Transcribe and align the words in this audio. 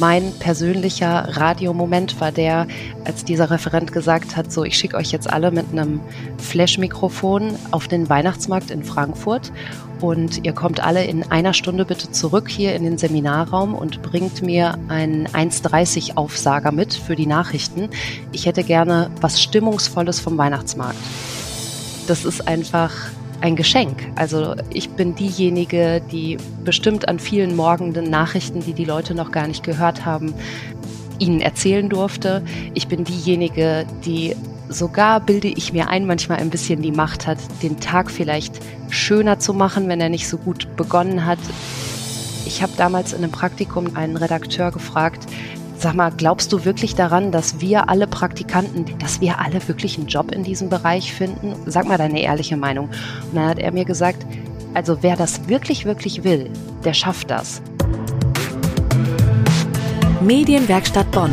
Mein 0.00 0.32
persönlicher 0.40 1.36
Radiomoment 1.36 2.20
war 2.20 2.32
der, 2.32 2.66
als 3.04 3.24
dieser 3.24 3.50
Referent 3.50 3.92
gesagt 3.92 4.36
hat, 4.36 4.52
so 4.52 4.64
ich 4.64 4.76
schicke 4.76 4.96
euch 4.96 5.12
jetzt 5.12 5.32
alle 5.32 5.52
mit 5.52 5.66
einem 5.70 6.00
Flash-Mikrofon 6.38 7.54
auf 7.70 7.86
den 7.86 8.08
Weihnachtsmarkt 8.08 8.72
in 8.72 8.82
Frankfurt 8.82 9.52
und 10.00 10.44
ihr 10.44 10.52
kommt 10.52 10.80
alle 10.84 11.04
in 11.04 11.22
einer 11.30 11.54
Stunde 11.54 11.84
bitte 11.84 12.10
zurück 12.10 12.48
hier 12.48 12.74
in 12.74 12.82
den 12.82 12.98
Seminarraum 12.98 13.74
und 13.74 14.02
bringt 14.02 14.42
mir 14.42 14.76
einen 14.88 15.28
1,30 15.28 16.16
Aufsager 16.16 16.72
mit 16.72 16.92
für 16.94 17.14
die 17.14 17.26
Nachrichten. 17.26 17.88
Ich 18.32 18.46
hätte 18.46 18.64
gerne 18.64 19.10
was 19.20 19.40
Stimmungsvolles 19.40 20.18
vom 20.18 20.36
Weihnachtsmarkt. 20.36 20.98
Das 22.08 22.24
ist 22.24 22.48
einfach 22.48 22.92
ein 23.40 23.56
Geschenk. 23.56 24.10
Also 24.16 24.54
ich 24.70 24.90
bin 24.90 25.14
diejenige, 25.14 26.00
die 26.10 26.38
bestimmt 26.64 27.08
an 27.08 27.18
vielen 27.18 27.56
morgenden 27.56 28.10
Nachrichten, 28.10 28.60
die 28.60 28.72
die 28.72 28.84
Leute 28.84 29.14
noch 29.14 29.32
gar 29.32 29.46
nicht 29.46 29.62
gehört 29.62 30.04
haben, 30.04 30.34
ihnen 31.18 31.40
erzählen 31.40 31.88
durfte. 31.88 32.42
Ich 32.74 32.88
bin 32.88 33.04
diejenige, 33.04 33.86
die 34.04 34.34
sogar, 34.68 35.20
bilde 35.20 35.48
ich 35.48 35.72
mir 35.72 35.88
ein, 35.88 36.06
manchmal 36.06 36.38
ein 36.38 36.50
bisschen 36.50 36.82
die 36.82 36.92
Macht 36.92 37.26
hat, 37.26 37.38
den 37.62 37.78
Tag 37.80 38.10
vielleicht 38.10 38.60
schöner 38.88 39.38
zu 39.38 39.54
machen, 39.54 39.88
wenn 39.88 40.00
er 40.00 40.08
nicht 40.08 40.28
so 40.28 40.38
gut 40.38 40.76
begonnen 40.76 41.24
hat. 41.24 41.38
Ich 42.46 42.62
habe 42.62 42.72
damals 42.76 43.12
in 43.12 43.18
einem 43.18 43.32
Praktikum 43.32 43.96
einen 43.96 44.16
Redakteur 44.16 44.70
gefragt, 44.70 45.26
Sag 45.84 45.96
mal, 45.96 46.10
glaubst 46.10 46.50
du 46.50 46.64
wirklich 46.64 46.94
daran, 46.94 47.30
dass 47.30 47.60
wir 47.60 47.90
alle 47.90 48.06
Praktikanten, 48.06 48.86
dass 49.00 49.20
wir 49.20 49.38
alle 49.38 49.68
wirklich 49.68 49.98
einen 49.98 50.06
Job 50.06 50.32
in 50.32 50.42
diesem 50.42 50.70
Bereich 50.70 51.12
finden? 51.12 51.54
Sag 51.66 51.86
mal 51.86 51.98
deine 51.98 52.22
ehrliche 52.22 52.56
Meinung. 52.56 52.86
Und 52.86 53.34
dann 53.34 53.48
hat 53.48 53.58
er 53.58 53.70
mir 53.70 53.84
gesagt, 53.84 54.24
also 54.72 55.02
wer 55.02 55.14
das 55.14 55.46
wirklich, 55.46 55.84
wirklich 55.84 56.24
will, 56.24 56.48
der 56.86 56.94
schafft 56.94 57.30
das. 57.30 57.60
Medienwerkstatt 60.22 61.10
Bonn. 61.10 61.32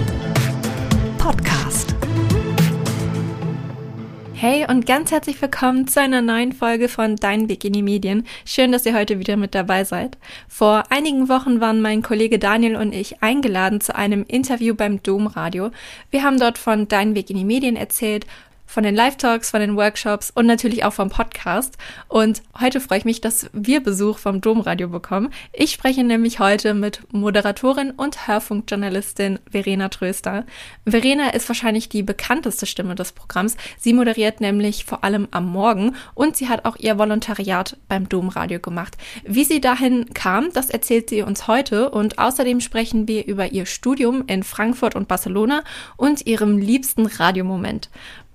Hey 4.42 4.66
und 4.68 4.88
ganz 4.88 5.12
herzlich 5.12 5.40
willkommen 5.40 5.88
zu 5.88 6.02
einer 6.02 6.24
neuen 6.24 6.52
Folge 6.52 6.90
von 6.90 7.16
Dein 7.16 7.48
Weg 7.48 7.64
in 7.64 7.74
die 7.74 7.84
Medien. 7.84 8.26
Schön, 8.44 8.72
dass 8.72 8.88
ihr 8.88 8.96
heute 8.96 9.20
wieder 9.20 9.38
mit 9.38 9.54
dabei 9.54 9.84
seid. 9.84 10.18
Vor 10.48 10.86
einigen 10.90 11.30
Wochen 11.30 11.62
waren 11.62 11.80
mein 11.80 12.02
Kollege 12.02 12.40
Daniel 12.40 12.76
und 12.76 12.92
ich 12.92 13.22
eingeladen 13.22 13.82
zu 13.82 13.96
einem 13.96 14.26
Interview 14.28 14.74
beim 14.74 15.04
Domradio. 15.04 15.70
Wir 16.10 16.24
haben 16.24 16.40
dort 16.40 16.58
von 16.58 16.88
Dein 16.88 17.14
Weg 17.14 17.30
in 17.30 17.38
die 17.38 17.46
Medien 17.46 17.76
erzählt, 17.76 18.26
von 18.72 18.84
den 18.84 18.96
Live-Talks, 18.96 19.52
von 19.52 19.60
den 19.60 19.76
Workshops 19.76 20.32
und 20.32 20.46
natürlich 20.46 20.86
auch 20.86 20.94
vom 20.94 21.10
Podcast. 21.10 21.78
Und 22.08 22.42
heute 22.58 22.80
freue 22.80 23.00
ich 23.00 23.06
mich, 23.06 23.20
dass 23.20 23.50
wir 23.52 23.84
Besuch 23.84 24.18
vom 24.18 24.40
Domradio 24.40 24.88
bekommen. 24.88 25.30
Ich 25.52 25.72
spreche 25.72 26.06
nämlich 26.06 26.40
heute 26.40 26.74
mit 26.74 27.02
Moderatorin 27.12 27.92
und 27.92 28.28
Hörfunkjournalistin 28.28 29.40
Verena 29.50 29.90
Tröster. 29.90 30.46
Verena 30.86 31.32
ist 31.32 31.50
wahrscheinlich 31.50 31.90
die 31.90 32.02
bekannteste 32.02 32.66
Stimme 32.66 32.96
des 32.96 33.12
Programms. 33.12 33.58
Sie 33.78 33.92
moderiert 33.92 34.40
nämlich 34.40 34.86
vor 34.86 35.04
allem 35.04 35.28
am 35.32 35.52
Morgen 35.52 35.96
und 36.14 36.38
sie 36.38 36.48
hat 36.48 36.64
auch 36.64 36.78
ihr 36.78 36.98
Volontariat 36.98 37.76
beim 37.90 38.08
Domradio 38.08 38.62
gemacht. 38.62 38.96
Wie 39.26 39.44
sie 39.44 39.60
dahin 39.60 40.14
kam, 40.14 40.54
das 40.54 40.70
erzählt 40.70 41.10
sie 41.10 41.24
uns 41.24 41.48
heute 41.48 41.90
und 41.90 42.20
außerdem 42.20 42.62
sprechen 42.62 43.10
wir 43.10 43.26
über 43.26 43.52
ihr 43.52 43.66
Studium 43.66 44.24
in 44.28 44.44
Frankfurt 44.44 44.96
und 44.96 45.10
Barcelona 45.10 45.66
und 45.98 46.26
ihrem 46.26 46.58
liebsten 46.58 47.06
Radiomoment. 47.06 47.90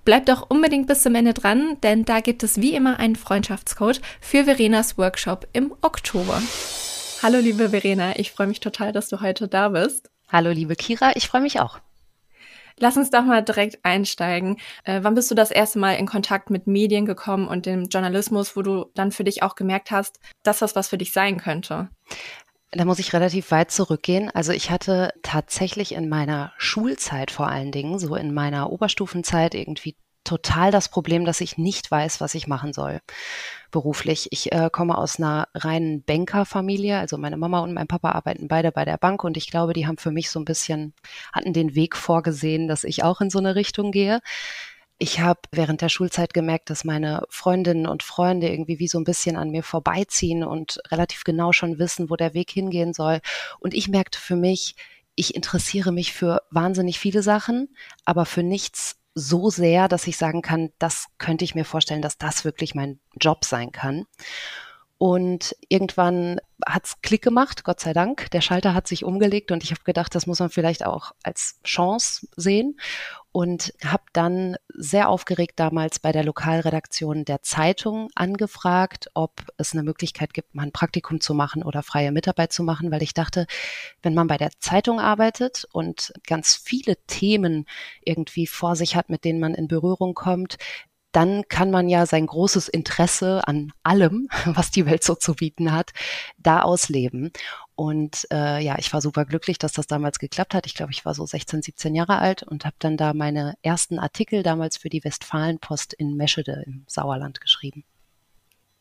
Bleibt 0.06 0.28
doch 0.28 0.48
unbedingt 0.48 0.86
bis 0.86 1.02
zum 1.02 1.16
Ende 1.16 1.34
dran, 1.34 1.78
denn 1.82 2.04
da 2.04 2.20
gibt 2.20 2.44
es 2.44 2.60
wie 2.60 2.76
immer 2.76 3.00
einen 3.00 3.16
Freundschaftscode 3.16 4.00
für 4.20 4.44
Verenas 4.44 4.96
Workshop 4.96 5.48
im 5.52 5.74
Oktober. 5.82 6.40
Hallo 7.24 7.40
liebe 7.40 7.70
Verena, 7.70 8.16
ich 8.16 8.30
freue 8.30 8.46
mich 8.46 8.60
total, 8.60 8.92
dass 8.92 9.08
du 9.08 9.20
heute 9.20 9.48
da 9.48 9.70
bist. 9.70 10.08
Hallo 10.30 10.52
liebe 10.52 10.76
Kira, 10.76 11.16
ich 11.16 11.26
freue 11.26 11.40
mich 11.40 11.58
auch. 11.58 11.80
Lass 12.78 12.96
uns 12.96 13.10
doch 13.10 13.24
mal 13.24 13.42
direkt 13.42 13.84
einsteigen. 13.84 14.58
Äh, 14.84 15.00
wann 15.02 15.16
bist 15.16 15.28
du 15.32 15.34
das 15.34 15.50
erste 15.50 15.80
Mal 15.80 15.94
in 15.94 16.06
Kontakt 16.06 16.50
mit 16.50 16.68
Medien 16.68 17.04
gekommen 17.04 17.48
und 17.48 17.66
dem 17.66 17.86
Journalismus, 17.86 18.54
wo 18.54 18.62
du 18.62 18.84
dann 18.94 19.10
für 19.10 19.24
dich 19.24 19.42
auch 19.42 19.56
gemerkt 19.56 19.90
hast, 19.90 20.20
dass 20.44 20.60
das 20.60 20.76
was 20.76 20.86
für 20.86 20.98
dich 20.98 21.12
sein 21.12 21.38
könnte? 21.38 21.88
Da 22.76 22.84
muss 22.84 22.98
ich 22.98 23.14
relativ 23.14 23.52
weit 23.52 23.70
zurückgehen. 23.70 24.30
Also 24.34 24.52
ich 24.52 24.70
hatte 24.70 25.14
tatsächlich 25.22 25.92
in 25.92 26.10
meiner 26.10 26.52
Schulzeit 26.58 27.30
vor 27.30 27.48
allen 27.48 27.72
Dingen, 27.72 27.98
so 27.98 28.16
in 28.16 28.34
meiner 28.34 28.70
Oberstufenzeit 28.70 29.54
irgendwie 29.54 29.96
total 30.24 30.70
das 30.72 30.90
Problem, 30.90 31.24
dass 31.24 31.40
ich 31.40 31.56
nicht 31.56 31.90
weiß, 31.90 32.20
was 32.20 32.34
ich 32.34 32.46
machen 32.46 32.74
soll 32.74 33.00
beruflich. 33.70 34.28
Ich 34.30 34.52
äh, 34.52 34.68
komme 34.70 34.98
aus 34.98 35.18
einer 35.18 35.48
reinen 35.54 36.02
Bankerfamilie, 36.02 36.98
also 36.98 37.16
meine 37.16 37.38
Mama 37.38 37.60
und 37.60 37.72
mein 37.72 37.86
Papa 37.86 38.10
arbeiten 38.10 38.46
beide 38.46 38.72
bei 38.72 38.84
der 38.84 38.98
Bank 38.98 39.24
und 39.24 39.38
ich 39.38 39.50
glaube, 39.50 39.72
die 39.72 39.86
haben 39.86 39.96
für 39.96 40.10
mich 40.10 40.28
so 40.28 40.38
ein 40.38 40.44
bisschen, 40.44 40.92
hatten 41.32 41.54
den 41.54 41.74
Weg 41.74 41.96
vorgesehen, 41.96 42.68
dass 42.68 42.84
ich 42.84 43.04
auch 43.04 43.22
in 43.22 43.30
so 43.30 43.38
eine 43.38 43.54
Richtung 43.54 43.90
gehe 43.90 44.20
ich 44.98 45.20
habe 45.20 45.40
während 45.52 45.82
der 45.82 45.88
Schulzeit 45.88 46.32
gemerkt, 46.32 46.70
dass 46.70 46.84
meine 46.84 47.22
Freundinnen 47.28 47.86
und 47.86 48.02
Freunde 48.02 48.48
irgendwie 48.48 48.78
wie 48.78 48.88
so 48.88 48.98
ein 48.98 49.04
bisschen 49.04 49.36
an 49.36 49.50
mir 49.50 49.62
vorbeiziehen 49.62 50.42
und 50.42 50.80
relativ 50.90 51.24
genau 51.24 51.52
schon 51.52 51.78
wissen, 51.78 52.08
wo 52.08 52.16
der 52.16 52.32
Weg 52.32 52.50
hingehen 52.50 52.94
soll. 52.94 53.20
Und 53.58 53.74
ich 53.74 53.88
merkte 53.88 54.18
für 54.18 54.36
mich, 54.36 54.74
ich 55.14 55.34
interessiere 55.34 55.92
mich 55.92 56.12
für 56.12 56.42
wahnsinnig 56.50 56.98
viele 56.98 57.22
Sachen, 57.22 57.74
aber 58.04 58.24
für 58.24 58.42
nichts 58.42 58.96
so 59.14 59.48
sehr, 59.50 59.88
dass 59.88 60.06
ich 60.06 60.18
sagen 60.18 60.42
kann, 60.42 60.70
das 60.78 61.06
könnte 61.18 61.44
ich 61.44 61.54
mir 61.54 61.64
vorstellen, 61.64 62.02
dass 62.02 62.18
das 62.18 62.44
wirklich 62.44 62.74
mein 62.74 63.00
Job 63.18 63.44
sein 63.44 63.72
kann. 63.72 64.06
Und 64.98 65.54
irgendwann 65.68 66.40
hat's 66.66 67.02
Klick 67.02 67.20
gemacht, 67.20 67.64
Gott 67.64 67.80
sei 67.80 67.92
Dank. 67.92 68.30
Der 68.30 68.40
Schalter 68.40 68.72
hat 68.72 68.88
sich 68.88 69.04
umgelegt 69.04 69.52
und 69.52 69.62
ich 69.62 69.70
habe 69.70 69.82
gedacht, 69.84 70.14
das 70.14 70.26
muss 70.26 70.40
man 70.40 70.48
vielleicht 70.48 70.86
auch 70.86 71.12
als 71.22 71.60
Chance 71.64 72.26
sehen 72.34 72.78
und 73.30 73.74
habe 73.84 74.04
dann 74.14 74.56
sehr 74.68 75.10
aufgeregt 75.10 75.60
damals 75.60 75.98
bei 75.98 76.12
der 76.12 76.24
Lokalredaktion 76.24 77.26
der 77.26 77.42
Zeitung 77.42 78.08
angefragt, 78.14 79.10
ob 79.12 79.42
es 79.58 79.74
eine 79.74 79.82
Möglichkeit 79.82 80.32
gibt, 80.32 80.54
mal 80.54 80.62
ein 80.62 80.72
Praktikum 80.72 81.20
zu 81.20 81.34
machen 81.34 81.62
oder 81.62 81.82
freie 81.82 82.12
Mitarbeit 82.12 82.54
zu 82.54 82.62
machen, 82.62 82.90
weil 82.90 83.02
ich 83.02 83.12
dachte, 83.12 83.46
wenn 84.00 84.14
man 84.14 84.28
bei 84.28 84.38
der 84.38 84.52
Zeitung 84.60 84.98
arbeitet 84.98 85.66
und 85.72 86.14
ganz 86.26 86.54
viele 86.54 86.96
Themen 87.06 87.66
irgendwie 88.00 88.46
vor 88.46 88.76
sich 88.76 88.96
hat, 88.96 89.10
mit 89.10 89.24
denen 89.26 89.40
man 89.40 89.52
in 89.52 89.68
Berührung 89.68 90.14
kommt, 90.14 90.56
dann 91.16 91.48
kann 91.48 91.70
man 91.70 91.88
ja 91.88 92.04
sein 92.04 92.26
großes 92.26 92.68
Interesse 92.68 93.48
an 93.48 93.72
allem, 93.82 94.28
was 94.44 94.70
die 94.70 94.84
Welt 94.84 95.02
so 95.02 95.14
zu 95.14 95.34
bieten 95.34 95.72
hat, 95.72 95.92
da 96.36 96.60
ausleben. 96.60 97.32
Und 97.74 98.26
äh, 98.30 98.62
ja, 98.62 98.76
ich 98.78 98.92
war 98.92 99.00
super 99.00 99.24
glücklich, 99.24 99.58
dass 99.58 99.72
das 99.72 99.86
damals 99.86 100.18
geklappt 100.18 100.52
hat. 100.52 100.66
Ich 100.66 100.74
glaube, 100.74 100.92
ich 100.92 101.06
war 101.06 101.14
so 101.14 101.24
16, 101.24 101.62
17 101.62 101.94
Jahre 101.94 102.18
alt 102.18 102.42
und 102.42 102.66
habe 102.66 102.76
dann 102.80 102.98
da 102.98 103.14
meine 103.14 103.54
ersten 103.62 103.98
Artikel 103.98 104.42
damals 104.42 104.76
für 104.76 104.90
die 104.90 105.02
Westfalenpost 105.04 105.94
in 105.94 106.16
Meschede 106.16 106.62
im 106.66 106.84
Sauerland 106.86 107.40
geschrieben. 107.40 107.84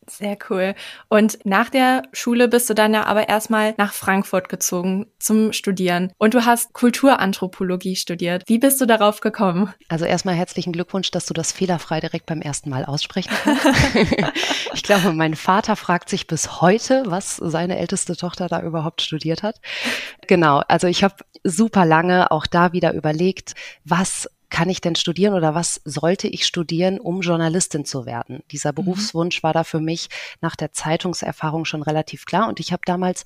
Sehr 0.10 0.38
cool. 0.50 0.76
Und 1.10 1.40
nach 1.46 1.70
der 1.70 2.04
Schule 2.14 2.48
bist 2.48 2.70
du 2.70 2.74
dann 2.74 2.94
ja 2.94 3.06
aber 3.06 3.28
erstmal 3.28 3.74
nach 3.78 3.94
Frankfurt 3.94 4.50
gezogen 4.50 5.08
zum 5.20 5.52
Studieren. 5.52 6.12
Und 6.18 6.34
du 6.34 6.46
hast 6.46 6.74
Kulturanthropologie 6.74 7.96
studiert. 7.96 8.44
Wie 8.48 8.60
bist 8.60 8.80
du 8.80 8.86
darauf 8.86 9.20
gekommen? 9.22 9.74
Also 9.90 10.06
erstmal 10.06 10.36
herzlichen 10.36 10.74
Glückwunsch, 10.74 11.12
dass 11.12 11.26
du 11.26 11.34
das 11.34 11.52
fehlerfrei 11.52 12.00
direkt 12.00 12.28
beim 12.28 12.42
ersten 12.42 12.70
Mal 12.70 12.86
aussprechen 12.86 13.34
kannst. 13.44 13.66
ich 14.74 14.84
glaube, 14.84 15.12
mein 15.14 15.36
Vater 15.36 15.76
fragt 15.76 16.10
sich 16.10 16.28
bis 16.28 16.62
heute, 16.62 17.04
was 17.08 17.38
seine 17.38 17.78
älteste 17.78 18.16
Tochter 18.16 18.48
da 18.48 18.62
überhaupt 18.62 19.02
studiert 19.02 19.44
hat. 19.44 19.60
Genau, 20.28 20.62
also 20.68 20.88
ich 20.88 21.04
habe 21.04 21.16
super 21.44 21.86
lange 21.86 22.32
auch 22.32 22.48
da 22.48 22.74
wieder 22.74 22.94
überlegt, 22.94 23.54
was 23.84 24.30
kann 24.56 24.70
ich 24.70 24.80
denn 24.80 24.96
studieren 24.96 25.34
oder 25.34 25.54
was 25.54 25.82
sollte 25.84 26.30
ich 26.30 26.46
studieren, 26.46 27.02
um 27.02 27.20
Journalistin 27.20 27.84
zu 27.84 28.06
werden? 28.06 28.42
Dieser 28.52 28.72
mhm. 28.72 28.76
Berufswunsch 28.76 29.44
war 29.44 29.52
da 29.52 29.66
für 29.66 29.82
mich 29.82 30.08
nach 30.40 30.56
der 30.56 30.72
Zeitungserfahrung 30.72 31.66
schon 31.66 31.84
relativ 31.84 32.26
klar. 32.26 32.48
Und 32.48 32.62
ich 32.62 32.72
habe 32.72 32.84
damals 32.86 33.26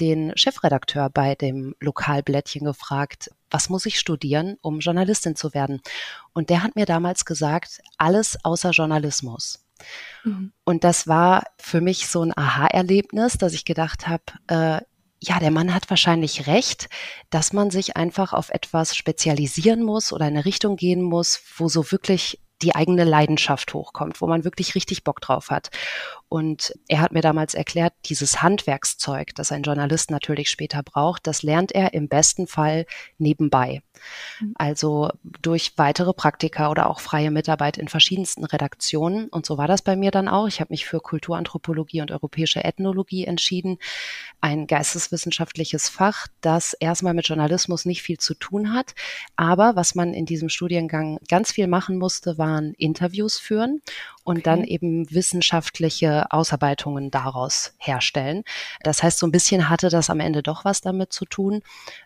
den 0.00 0.32
Chefredakteur 0.34 1.10
bei 1.10 1.34
dem 1.34 1.74
Lokalblättchen 1.78 2.64
gefragt, 2.64 3.30
was 3.50 3.68
muss 3.68 3.84
ich 3.84 3.98
studieren, 3.98 4.56
um 4.62 4.78
Journalistin 4.78 5.36
zu 5.36 5.52
werden? 5.52 5.82
Und 6.32 6.48
der 6.48 6.62
hat 6.62 6.74
mir 6.74 6.86
damals 6.86 7.26
gesagt, 7.26 7.82
alles 7.98 8.42
außer 8.42 8.70
Journalismus. 8.70 9.62
Mhm. 10.24 10.52
Und 10.64 10.84
das 10.84 11.06
war 11.06 11.44
für 11.58 11.82
mich 11.82 12.08
so 12.08 12.22
ein 12.22 12.32
Aha-Erlebnis, 12.34 13.36
dass 13.36 13.52
ich 13.52 13.66
gedacht 13.66 14.08
habe, 14.08 14.22
äh, 14.46 14.80
ja, 15.24 15.38
der 15.38 15.52
Mann 15.52 15.72
hat 15.72 15.88
wahrscheinlich 15.88 16.48
recht, 16.48 16.88
dass 17.30 17.52
man 17.52 17.70
sich 17.70 17.96
einfach 17.96 18.32
auf 18.32 18.50
etwas 18.50 18.96
spezialisieren 18.96 19.82
muss 19.82 20.12
oder 20.12 20.26
in 20.26 20.34
eine 20.34 20.44
Richtung 20.44 20.74
gehen 20.76 21.00
muss, 21.00 21.40
wo 21.56 21.68
so 21.68 21.92
wirklich 21.92 22.40
die 22.60 22.74
eigene 22.74 23.04
Leidenschaft 23.04 23.72
hochkommt, 23.72 24.20
wo 24.20 24.26
man 24.26 24.44
wirklich 24.44 24.74
richtig 24.74 25.04
Bock 25.04 25.20
drauf 25.20 25.50
hat. 25.50 25.70
Und 26.32 26.72
er 26.88 27.02
hat 27.02 27.12
mir 27.12 27.20
damals 27.20 27.52
erklärt, 27.52 27.92
dieses 28.06 28.40
Handwerkszeug, 28.40 29.34
das 29.34 29.52
ein 29.52 29.64
Journalist 29.64 30.10
natürlich 30.10 30.48
später 30.48 30.82
braucht, 30.82 31.26
das 31.26 31.42
lernt 31.42 31.72
er 31.72 31.92
im 31.92 32.08
besten 32.08 32.46
Fall 32.46 32.86
nebenbei. 33.18 33.82
Mhm. 34.40 34.54
Also 34.54 35.10
durch 35.42 35.74
weitere 35.76 36.14
Praktika 36.14 36.70
oder 36.70 36.88
auch 36.88 37.00
freie 37.00 37.30
Mitarbeit 37.30 37.76
in 37.76 37.88
verschiedensten 37.88 38.46
Redaktionen. 38.46 39.28
Und 39.28 39.44
so 39.44 39.58
war 39.58 39.68
das 39.68 39.82
bei 39.82 39.94
mir 39.94 40.10
dann 40.10 40.26
auch. 40.26 40.48
Ich 40.48 40.60
habe 40.60 40.72
mich 40.72 40.86
für 40.86 41.00
Kulturanthropologie 41.00 42.00
und 42.00 42.10
europäische 42.10 42.64
Ethnologie 42.64 43.26
entschieden. 43.26 43.76
Ein 44.40 44.66
geisteswissenschaftliches 44.66 45.90
Fach, 45.90 46.28
das 46.40 46.72
erstmal 46.72 47.12
mit 47.12 47.28
Journalismus 47.28 47.84
nicht 47.84 48.00
viel 48.00 48.16
zu 48.16 48.32
tun 48.32 48.72
hat. 48.72 48.94
Aber 49.36 49.76
was 49.76 49.94
man 49.94 50.14
in 50.14 50.24
diesem 50.24 50.48
Studiengang 50.48 51.18
ganz 51.28 51.52
viel 51.52 51.66
machen 51.66 51.98
musste, 51.98 52.38
waren 52.38 52.72
Interviews 52.78 53.38
führen 53.38 53.82
und 54.24 54.38
okay. 54.38 54.42
dann 54.44 54.64
eben 54.64 55.10
wissenschaftliche 55.10 56.30
Ausarbeitungen 56.30 57.10
daraus 57.10 57.74
herstellen. 57.78 58.44
Das 58.82 59.02
heißt, 59.02 59.18
so 59.18 59.26
ein 59.26 59.32
bisschen 59.32 59.68
hatte 59.68 59.88
das 59.88 60.10
am 60.10 60.20
Ende 60.20 60.42
doch 60.42 60.64
was 60.64 60.80
damit 60.80 61.12
zu 61.12 61.24
tun. 61.24 61.62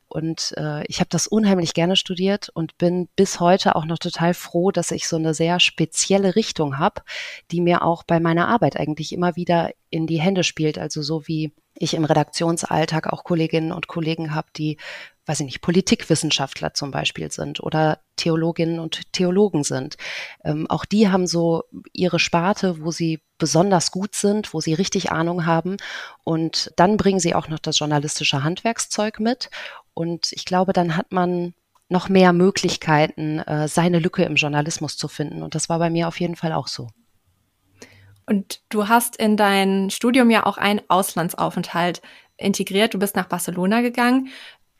Und 0.08 0.54
äh, 0.56 0.84
ich 0.86 1.00
habe 1.00 1.08
das 1.10 1.26
unheimlich 1.26 1.74
gerne 1.74 1.96
studiert 1.96 2.48
und 2.50 2.78
bin 2.78 3.08
bis 3.16 3.40
heute 3.40 3.76
auch 3.76 3.84
noch 3.84 3.98
total 3.98 4.34
froh, 4.34 4.70
dass 4.70 4.92
ich 4.92 5.08
so 5.08 5.16
eine 5.16 5.34
sehr 5.34 5.60
spezielle 5.60 6.36
Richtung 6.36 6.78
habe, 6.78 7.02
die 7.50 7.60
mir 7.60 7.82
auch 7.82 8.04
bei 8.04 8.20
meiner 8.20 8.48
Arbeit 8.48 8.76
eigentlich 8.76 9.12
immer 9.12 9.36
wieder 9.36 9.72
in 9.90 10.06
die 10.06 10.20
Hände 10.20 10.44
spielt. 10.44 10.78
Also 10.78 11.02
so 11.02 11.26
wie 11.26 11.52
ich 11.78 11.94
im 11.94 12.04
Redaktionsalltag 12.04 13.12
auch 13.12 13.24
Kolleginnen 13.24 13.72
und 13.72 13.88
Kollegen 13.88 14.34
habe, 14.34 14.48
die 14.56 14.78
weiß 15.26 15.40
ich 15.40 15.46
nicht, 15.46 15.60
Politikwissenschaftler 15.60 16.72
zum 16.72 16.92
Beispiel 16.92 17.30
sind 17.32 17.60
oder 17.60 17.98
Theologinnen 18.14 18.78
und 18.78 19.12
Theologen 19.12 19.64
sind. 19.64 19.96
Ähm, 20.44 20.70
auch 20.70 20.84
die 20.84 21.08
haben 21.08 21.26
so 21.26 21.64
ihre 21.92 22.20
Sparte, 22.20 22.82
wo 22.82 22.92
sie 22.92 23.20
besonders 23.36 23.90
gut 23.90 24.14
sind, 24.14 24.54
wo 24.54 24.60
sie 24.60 24.72
richtig 24.72 25.10
Ahnung 25.10 25.44
haben. 25.44 25.76
Und 26.24 26.72
dann 26.76 26.96
bringen 26.96 27.20
sie 27.20 27.34
auch 27.34 27.48
noch 27.48 27.58
das 27.58 27.78
journalistische 27.78 28.44
Handwerkszeug 28.44 29.18
mit. 29.18 29.50
Und 29.94 30.28
ich 30.30 30.44
glaube, 30.44 30.72
dann 30.72 30.96
hat 30.96 31.10
man 31.10 31.54
noch 31.88 32.08
mehr 32.08 32.32
Möglichkeiten, 32.32 33.40
äh, 33.40 33.68
seine 33.68 33.98
Lücke 33.98 34.24
im 34.24 34.36
Journalismus 34.36 34.96
zu 34.96 35.08
finden. 35.08 35.42
Und 35.42 35.54
das 35.54 35.68
war 35.68 35.78
bei 35.78 35.90
mir 35.90 36.08
auf 36.08 36.20
jeden 36.20 36.36
Fall 36.36 36.52
auch 36.52 36.68
so. 36.68 36.88
Und 38.28 38.60
du 38.68 38.88
hast 38.88 39.16
in 39.16 39.36
dein 39.36 39.90
Studium 39.90 40.30
ja 40.30 40.46
auch 40.46 40.58
einen 40.58 40.80
Auslandsaufenthalt 40.88 42.02
integriert. 42.36 42.94
Du 42.94 42.98
bist 42.98 43.16
nach 43.16 43.28
Barcelona 43.28 43.80
gegangen. 43.80 44.28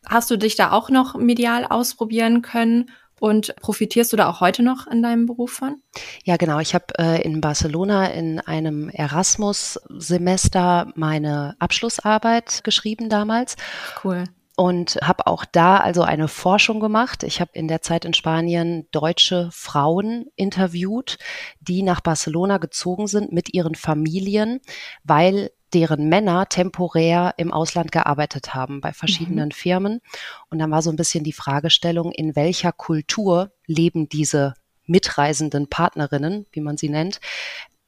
Hast 0.05 0.31
du 0.31 0.37
dich 0.37 0.57
da 0.57 0.73
auch 0.73 0.91
noch 0.91 1.15
medial 1.15 1.65
ausprobieren 1.65 2.43
können? 2.43 2.91
Und 3.19 3.57
profitierst 3.57 4.13
du 4.13 4.19
da 4.19 4.29
auch 4.29 4.41
heute 4.41 4.63
noch 4.63 4.87
in 4.87 5.03
deinem 5.03 5.25
Beruf 5.25 5.51
von? 5.51 5.81
Ja, 6.25 6.37
genau. 6.37 6.59
Ich 6.59 6.75
habe 6.75 6.87
äh, 6.99 7.23
in 7.23 7.41
Barcelona 7.41 8.09
in 8.09 8.41
einem 8.41 8.91
Erasmus-Semester 8.91 10.93
meine 10.97 11.57
Abschlussarbeit 11.59 12.63
geschrieben 12.63 13.09
damals. 13.09 13.57
Cool 14.05 14.25
und 14.57 14.99
habe 15.03 15.27
auch 15.27 15.45
da 15.45 15.77
also 15.77 16.03
eine 16.03 16.29
Forschung 16.29 16.81
gemacht. 16.81 17.23
Ich 17.23 17.41
habe 17.41 17.51
in 17.53 17.69
der 17.69 17.83
Zeit 17.83 18.07
in 18.07 18.15
Spanien 18.15 18.89
deutsche 18.91 19.51
Frauen 19.53 20.27
interviewt, 20.35 21.19
die 21.61 21.83
nach 21.83 22.01
Barcelona 22.01 22.57
gezogen 22.57 23.07
sind 23.07 23.33
mit 23.33 23.53
ihren 23.53 23.75
Familien, 23.75 24.61
weil 25.05 25.51
deren 25.75 26.09
Männer 26.09 26.49
temporär 26.49 27.35
im 27.37 27.53
Ausland 27.53 27.93
gearbeitet 27.93 28.55
haben 28.55 28.81
bei 28.81 28.95
verschiedenen 28.95 29.49
mhm. 29.49 29.53
Firmen. 29.53 30.01
Und 30.49 30.59
dann 30.59 30.71
war 30.71 30.81
so 30.81 30.91
ein 30.91 30.97
bisschen 30.97 31.23
die 31.23 31.33
Fragestellung, 31.33 32.11
in 32.13 32.35
welcher 32.35 32.73
Kultur 32.73 33.53
leben 33.67 34.09
diese 34.09 34.55
mitreisenden 34.87 35.69
Partnerinnen, 35.69 36.47
wie 36.53 36.61
man 36.61 36.79
sie 36.79 36.89
nennt, 36.89 37.21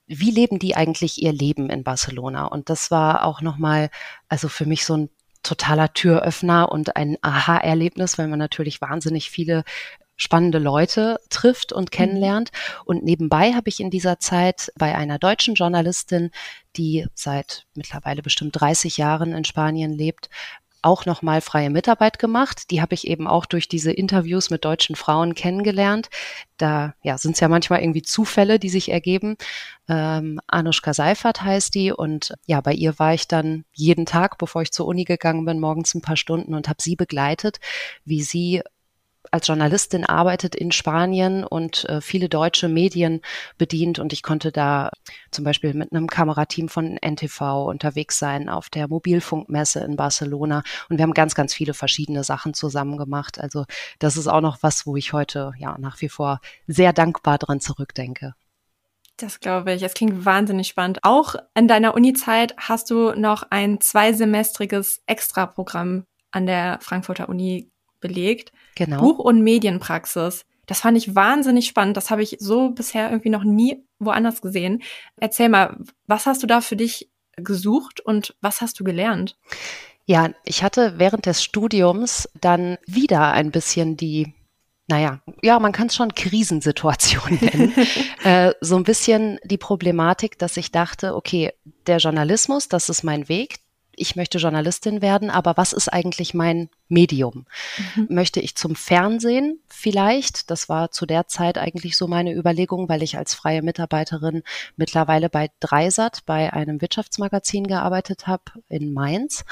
wie 0.06 0.30
leben 0.30 0.58
die 0.58 0.74
eigentlich 0.74 1.22
ihr 1.22 1.32
Leben 1.32 1.70
in 1.70 1.84
Barcelona? 1.84 2.46
Und 2.46 2.70
das 2.70 2.90
war 2.90 3.24
auch 3.24 3.42
nochmal, 3.42 3.90
also 4.28 4.48
für 4.48 4.64
mich 4.66 4.84
so 4.84 4.96
ein 4.96 5.10
totaler 5.48 5.92
Türöffner 5.92 6.70
und 6.70 6.96
ein 6.96 7.16
Aha-Erlebnis, 7.22 8.18
weil 8.18 8.28
man 8.28 8.38
natürlich 8.38 8.80
wahnsinnig 8.80 9.30
viele 9.30 9.64
spannende 10.16 10.58
Leute 10.58 11.18
trifft 11.30 11.72
und 11.72 11.84
mhm. 11.84 11.96
kennenlernt. 11.96 12.50
Und 12.84 13.02
nebenbei 13.02 13.54
habe 13.54 13.68
ich 13.68 13.80
in 13.80 13.90
dieser 13.90 14.18
Zeit 14.18 14.70
bei 14.76 14.94
einer 14.94 15.18
deutschen 15.18 15.54
Journalistin, 15.54 16.30
die 16.76 17.06
seit 17.14 17.66
mittlerweile 17.74 18.22
bestimmt 18.22 18.60
30 18.60 18.98
Jahren 18.98 19.32
in 19.32 19.44
Spanien 19.44 19.92
lebt, 19.92 20.28
auch 20.82 21.06
nochmal 21.06 21.40
freie 21.40 21.70
Mitarbeit 21.70 22.18
gemacht. 22.18 22.70
Die 22.70 22.80
habe 22.80 22.94
ich 22.94 23.06
eben 23.06 23.26
auch 23.26 23.46
durch 23.46 23.68
diese 23.68 23.92
Interviews 23.92 24.50
mit 24.50 24.64
deutschen 24.64 24.96
Frauen 24.96 25.34
kennengelernt. 25.34 26.08
Da 26.56 26.94
ja, 27.02 27.18
sind 27.18 27.32
es 27.32 27.40
ja 27.40 27.48
manchmal 27.48 27.80
irgendwie 27.80 28.02
Zufälle, 28.02 28.58
die 28.58 28.68
sich 28.68 28.90
ergeben. 28.90 29.36
Ähm, 29.88 30.40
Anushka 30.46 30.94
Seifert 30.94 31.42
heißt 31.42 31.74
die 31.74 31.92
und 31.92 32.34
ja, 32.46 32.60
bei 32.60 32.72
ihr 32.72 32.98
war 32.98 33.14
ich 33.14 33.28
dann 33.28 33.64
jeden 33.72 34.06
Tag, 34.06 34.38
bevor 34.38 34.62
ich 34.62 34.72
zur 34.72 34.86
Uni 34.86 35.04
gegangen 35.04 35.44
bin, 35.44 35.60
morgens 35.60 35.94
ein 35.94 36.02
paar 36.02 36.16
Stunden 36.16 36.54
und 36.54 36.68
habe 36.68 36.82
sie 36.82 36.96
begleitet, 36.96 37.58
wie 38.04 38.22
sie 38.22 38.62
als 39.30 39.46
Journalistin 39.46 40.04
arbeitet 40.04 40.54
in 40.54 40.72
Spanien 40.72 41.44
und 41.44 41.84
äh, 41.88 42.00
viele 42.00 42.28
deutsche 42.28 42.68
Medien 42.68 43.20
bedient. 43.56 43.98
Und 43.98 44.12
ich 44.12 44.22
konnte 44.22 44.52
da 44.52 44.90
zum 45.30 45.44
Beispiel 45.44 45.74
mit 45.74 45.92
einem 45.92 46.06
Kamerateam 46.06 46.68
von 46.68 46.98
NTV 47.00 47.66
unterwegs 47.66 48.18
sein 48.18 48.48
auf 48.48 48.70
der 48.70 48.88
Mobilfunkmesse 48.88 49.80
in 49.80 49.96
Barcelona. 49.96 50.62
Und 50.88 50.98
wir 50.98 51.02
haben 51.02 51.14
ganz, 51.14 51.34
ganz 51.34 51.54
viele 51.54 51.74
verschiedene 51.74 52.24
Sachen 52.24 52.54
zusammen 52.54 52.96
gemacht. 52.96 53.40
Also 53.40 53.64
das 53.98 54.16
ist 54.16 54.26
auch 54.26 54.40
noch 54.40 54.58
was, 54.62 54.86
wo 54.86 54.96
ich 54.96 55.12
heute 55.12 55.52
ja 55.58 55.76
nach 55.78 56.00
wie 56.00 56.08
vor 56.08 56.40
sehr 56.66 56.92
dankbar 56.92 57.38
dran 57.38 57.60
zurückdenke. 57.60 58.34
Das 59.18 59.40
glaube 59.40 59.72
ich. 59.72 59.82
Es 59.82 59.94
klingt 59.94 60.24
wahnsinnig 60.24 60.68
spannend. 60.68 61.00
Auch 61.02 61.34
in 61.54 61.66
deiner 61.66 61.94
Uni-Zeit 61.94 62.54
hast 62.56 62.90
du 62.90 63.12
noch 63.12 63.42
ein 63.50 63.80
zweisemestriges 63.80 65.02
Extraprogramm 65.06 66.04
an 66.30 66.46
der 66.46 66.78
Frankfurter 66.80 67.28
Uni 67.28 67.70
belegt. 68.00 68.52
Genau. 68.74 69.00
Buch- 69.00 69.18
und 69.18 69.42
Medienpraxis. 69.42 70.44
Das 70.66 70.80
fand 70.80 70.98
ich 70.98 71.14
wahnsinnig 71.14 71.66
spannend. 71.66 71.96
Das 71.96 72.10
habe 72.10 72.22
ich 72.22 72.36
so 72.40 72.70
bisher 72.70 73.10
irgendwie 73.10 73.30
noch 73.30 73.44
nie 73.44 73.84
woanders 73.98 74.42
gesehen. 74.42 74.82
Erzähl 75.16 75.48
mal, 75.48 75.78
was 76.06 76.26
hast 76.26 76.42
du 76.42 76.46
da 76.46 76.60
für 76.60 76.76
dich 76.76 77.10
gesucht 77.36 78.00
und 78.00 78.36
was 78.40 78.60
hast 78.60 78.78
du 78.78 78.84
gelernt? 78.84 79.38
Ja, 80.04 80.30
ich 80.44 80.62
hatte 80.62 80.94
während 80.98 81.26
des 81.26 81.42
Studiums 81.42 82.28
dann 82.40 82.78
wieder 82.86 83.32
ein 83.32 83.50
bisschen 83.50 83.96
die 83.96 84.34
naja, 84.90 85.20
ja, 85.42 85.58
man 85.60 85.72
kann 85.72 85.88
es 85.88 85.94
schon 85.94 86.14
Krisensituation 86.14 87.34
nennen. 87.42 87.74
äh, 88.24 88.54
so 88.62 88.76
ein 88.76 88.84
bisschen 88.84 89.38
die 89.44 89.58
Problematik, 89.58 90.38
dass 90.38 90.56
ich 90.56 90.72
dachte, 90.72 91.14
okay, 91.14 91.52
der 91.86 91.98
Journalismus, 91.98 92.68
das 92.68 92.88
ist 92.88 93.02
mein 93.02 93.28
Weg, 93.28 93.58
ich 94.00 94.16
möchte 94.16 94.38
Journalistin 94.38 95.02
werden, 95.02 95.30
aber 95.30 95.56
was 95.56 95.72
ist 95.72 95.88
eigentlich 95.88 96.34
mein 96.34 96.68
Medium? 96.88 97.46
Mhm. 97.96 98.06
Möchte 98.10 98.40
ich 98.40 98.54
zum 98.56 98.74
Fernsehen 98.74 99.60
vielleicht? 99.68 100.50
Das 100.50 100.68
war 100.68 100.90
zu 100.90 101.06
der 101.06 101.26
Zeit 101.26 101.58
eigentlich 101.58 101.96
so 101.96 102.06
meine 102.06 102.34
Überlegung, 102.34 102.88
weil 102.88 103.02
ich 103.02 103.16
als 103.16 103.34
freie 103.34 103.62
Mitarbeiterin 103.62 104.42
mittlerweile 104.76 105.28
bei 105.28 105.50
Dreisat, 105.60 106.24
bei 106.26 106.52
einem 106.52 106.80
Wirtschaftsmagazin 106.80 107.66
gearbeitet 107.66 108.26
habe 108.26 108.44
in 108.68 108.92
Mainz. 108.92 109.44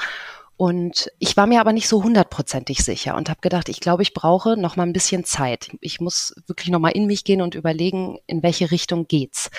Und 0.57 1.11
ich 1.19 1.37
war 1.37 1.45
mir 1.45 1.61
aber 1.61 1.71
nicht 1.71 1.87
so 1.87 2.03
hundertprozentig 2.03 2.83
sicher 2.83 3.15
und 3.15 3.29
habe 3.29 3.41
gedacht, 3.41 3.69
ich 3.69 3.79
glaube, 3.79 4.01
ich 4.01 4.15
brauche 4.15 4.57
noch 4.57 4.75
mal 4.75 4.87
ein 4.87 4.93
bisschen 4.93 5.23
Zeit. 5.23 5.69
Ich 5.81 6.01
muss 6.01 6.33
wirklich 6.47 6.69
noch 6.69 6.79
mal 6.79 6.89
in 6.89 7.05
mich 7.05 7.23
gehen 7.23 7.43
und 7.43 7.53
überlegen, 7.53 8.17
in 8.25 8.41
welche 8.41 8.71
Richtung 8.71 9.07
geht's. 9.07 9.51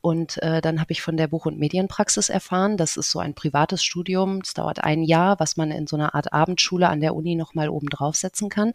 Und 0.00 0.40
äh, 0.42 0.60
dann 0.60 0.80
habe 0.80 0.92
ich 0.92 1.02
von 1.02 1.16
der 1.16 1.26
Buch- 1.26 1.46
und 1.46 1.58
Medienpraxis 1.58 2.28
erfahren. 2.28 2.76
Das 2.76 2.96
ist 2.96 3.10
so 3.10 3.18
ein 3.18 3.34
privates 3.34 3.82
Studium. 3.82 4.42
Es 4.44 4.54
dauert 4.54 4.84
ein 4.84 5.02
Jahr, 5.02 5.40
was 5.40 5.56
man 5.56 5.72
in 5.72 5.88
so 5.88 5.96
einer 5.96 6.14
Art 6.14 6.32
Abendschule 6.32 6.88
an 6.88 7.00
der 7.00 7.16
Uni 7.16 7.34
noch 7.34 7.54
mal 7.54 7.68
oben 7.68 7.88
draufsetzen 7.88 8.48
kann. 8.48 8.72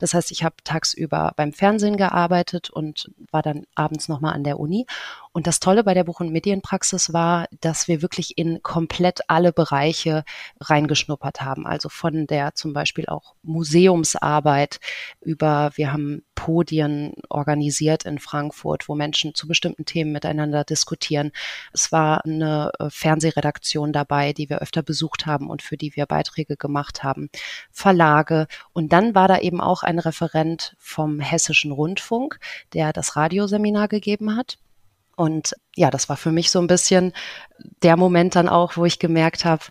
Das 0.00 0.14
heißt, 0.14 0.32
ich 0.32 0.42
habe 0.42 0.56
tagsüber 0.64 1.32
beim 1.36 1.52
Fernsehen 1.52 1.96
gearbeitet 1.96 2.70
und 2.70 3.12
war 3.30 3.42
dann 3.42 3.66
abends 3.76 4.08
noch 4.08 4.20
mal 4.20 4.32
an 4.32 4.42
der 4.42 4.58
Uni. 4.58 4.86
Und 5.32 5.46
das 5.46 5.60
Tolle 5.60 5.84
bei 5.84 5.94
der 5.94 6.02
Buch- 6.02 6.18
und 6.18 6.32
Medienpraxis 6.32 7.12
war, 7.12 7.46
dass 7.60 7.86
wir 7.86 8.02
wirklich 8.02 8.36
in 8.36 8.64
komplett 8.64 9.20
alle 9.28 9.52
Bereiche 9.52 10.24
reingeschnuppert 10.60 11.40
haben. 11.40 11.66
Also 11.66 11.88
von 11.88 12.26
der 12.26 12.56
zum 12.56 12.72
Beispiel 12.72 13.06
auch 13.06 13.36
Museumsarbeit 13.42 14.80
über, 15.20 15.70
wir 15.76 15.92
haben 15.92 16.24
Podien 16.34 17.12
organisiert 17.28 18.06
in 18.06 18.18
Frankfurt, 18.18 18.88
wo 18.88 18.96
Menschen 18.96 19.34
zu 19.34 19.46
bestimmten 19.46 19.84
Themen 19.84 20.10
miteinander 20.10 20.64
diskutieren. 20.64 21.30
Es 21.72 21.92
war 21.92 22.24
eine 22.24 22.72
äh, 22.80 22.90
Fernsehredaktion 22.90 23.92
dabei, 23.92 24.32
die 24.32 24.48
wir 24.50 24.58
öfter 24.58 24.82
besucht 24.82 25.26
haben 25.26 25.48
und 25.48 25.62
für 25.62 25.76
die 25.76 25.94
wir 25.94 26.06
Beiträge 26.06 26.56
gemacht 26.56 27.04
haben. 27.04 27.30
Verlage. 27.70 28.48
Und 28.72 28.92
dann 28.92 29.14
war 29.14 29.28
da 29.28 29.38
eben 29.38 29.60
auch 29.60 29.84
ein 29.84 30.00
Referent 30.00 30.74
vom 30.78 31.20
Hessischen 31.20 31.70
Rundfunk, 31.70 32.40
der 32.72 32.92
das 32.92 33.14
Radioseminar 33.14 33.86
gegeben 33.86 34.36
hat. 34.36 34.58
Und 35.20 35.54
ja, 35.76 35.90
das 35.90 36.08
war 36.08 36.16
für 36.16 36.32
mich 36.32 36.50
so 36.50 36.58
ein 36.60 36.66
bisschen 36.66 37.12
der 37.82 37.98
Moment 37.98 38.36
dann 38.36 38.48
auch, 38.48 38.78
wo 38.78 38.86
ich 38.86 38.98
gemerkt 38.98 39.44
habe, 39.44 39.62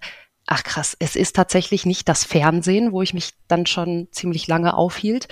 ach 0.45 0.61
krass, 0.61 0.95
es 0.99 1.15
ist 1.15 1.35
tatsächlich 1.35 1.87
nicht 1.87 2.07
das 2.07 2.23
Fernsehen, 2.23 2.91
wo 2.91 3.01
ich 3.01 3.15
mich 3.15 3.31
dann 3.47 3.65
schon 3.65 4.09
ziemlich 4.11 4.45
lange 4.45 4.75
aufhielt, 4.75 5.27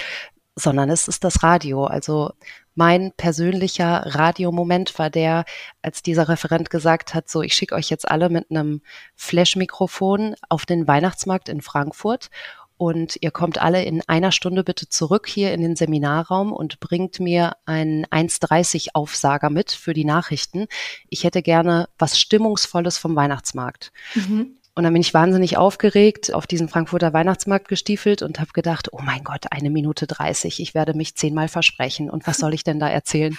sondern 0.56 0.90
es 0.90 1.08
ist 1.08 1.24
das 1.24 1.44
Radio. 1.44 1.86
Also 1.86 2.32
mein 2.74 3.12
persönlicher 3.16 4.16
Radiomoment 4.16 4.98
war 4.98 5.12
der, 5.12 5.46
als 5.84 6.02
dieser 6.02 6.28
Referent 6.30 6.72
gesagt 6.72 7.14
hat, 7.14 7.30
so, 7.30 7.44
ich 7.44 7.54
schicke 7.54 7.76
euch 7.76 7.92
jetzt 7.92 8.10
alle 8.10 8.30
mit 8.30 8.50
einem 8.50 8.82
Flash-Mikrofon 9.14 10.36
auf 10.50 10.66
den 10.66 10.88
Weihnachtsmarkt 10.88 11.48
in 11.48 11.62
Frankfurt 11.62 12.32
und 12.78 13.18
ihr 13.22 13.32
kommt 13.32 13.60
alle 13.62 13.84
in 13.84 14.02
einer 14.08 14.32
Stunde 14.32 14.64
bitte 14.64 14.88
zurück 14.88 15.28
hier 15.28 15.54
in 15.54 15.62
den 15.62 15.76
Seminarraum 15.76 16.54
und 16.54 16.80
bringt 16.80 17.20
mir 17.20 17.54
einen 17.66 18.06
1,30 18.06 18.90
Aufsager 18.94 19.50
mit 19.50 19.72
für 19.72 19.94
die 19.94 20.06
Nachrichten. 20.06 20.68
Ich 21.10 21.24
hätte 21.24 21.42
gerne 21.42 21.90
was 21.98 22.20
Stimmungsvolles 22.20 22.98
vom 22.98 23.16
Weihnachtsmarkt. 23.16 23.92
Mhm. 24.14 24.58
Und 24.76 24.84
dann 24.84 24.94
bin 24.94 25.02
ich 25.02 25.16
wahnsinnig 25.16 25.58
aufgeregt 25.58 26.32
auf 26.32 26.46
diesen 26.46 26.70
Frankfurter 26.70 27.12
Weihnachtsmarkt 27.12 27.68
gestiefelt 27.68 28.22
und 28.22 28.40
habe 28.40 28.52
gedacht, 28.54 28.94
oh 28.94 29.00
mein 29.02 29.24
Gott, 29.24 29.46
eine 29.50 29.72
Minute 29.72 30.06
30, 30.06 30.60
ich 30.60 30.76
werde 30.76 30.94
mich 30.94 31.16
zehnmal 31.16 31.48
versprechen. 31.48 32.12
Und 32.12 32.28
was 32.28 32.38
soll 32.38 32.54
ich 32.54 32.64
denn 32.64 32.80
da 32.80 32.88
erzählen? 32.88 33.36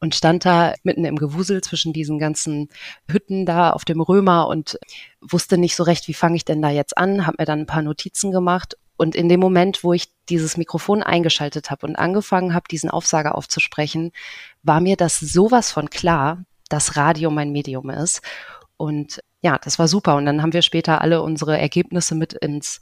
Und 0.00 0.14
stand 0.14 0.44
da 0.44 0.74
mitten 0.84 1.04
im 1.04 1.16
Gewusel 1.16 1.60
zwischen 1.60 1.92
diesen 1.92 2.18
ganzen 2.18 2.68
Hütten 3.10 3.46
da 3.46 3.70
auf 3.70 3.84
dem 3.84 4.00
Römer 4.00 4.46
und 4.46 4.78
wusste 5.20 5.58
nicht 5.58 5.74
so 5.74 5.82
recht, 5.82 6.06
wie 6.06 6.14
fange 6.14 6.36
ich 6.36 6.44
denn 6.44 6.62
da 6.62 6.70
jetzt 6.70 6.96
an, 6.96 7.26
habe 7.26 7.36
mir 7.40 7.46
dann 7.46 7.60
ein 7.60 7.66
paar 7.66 7.82
Notizen 7.82 8.30
gemacht 8.30 8.76
und 8.98 9.14
in 9.14 9.28
dem 9.28 9.38
Moment, 9.38 9.84
wo 9.84 9.92
ich 9.92 10.08
dieses 10.28 10.56
Mikrofon 10.56 11.04
eingeschaltet 11.04 11.70
habe 11.70 11.86
und 11.86 11.96
angefangen 11.96 12.52
habe, 12.52 12.66
diesen 12.68 12.90
Aufsager 12.90 13.36
aufzusprechen, 13.36 14.10
war 14.64 14.80
mir 14.80 14.96
das 14.96 15.20
sowas 15.20 15.70
von 15.70 15.88
klar, 15.88 16.44
dass 16.68 16.96
Radio 16.96 17.30
mein 17.30 17.52
Medium 17.52 17.90
ist. 17.90 18.22
Und 18.76 19.20
ja, 19.40 19.56
das 19.58 19.78
war 19.78 19.86
super. 19.86 20.16
Und 20.16 20.26
dann 20.26 20.42
haben 20.42 20.52
wir 20.52 20.62
später 20.62 21.00
alle 21.00 21.22
unsere 21.22 21.56
Ergebnisse 21.56 22.16
mit 22.16 22.32
ins 22.32 22.80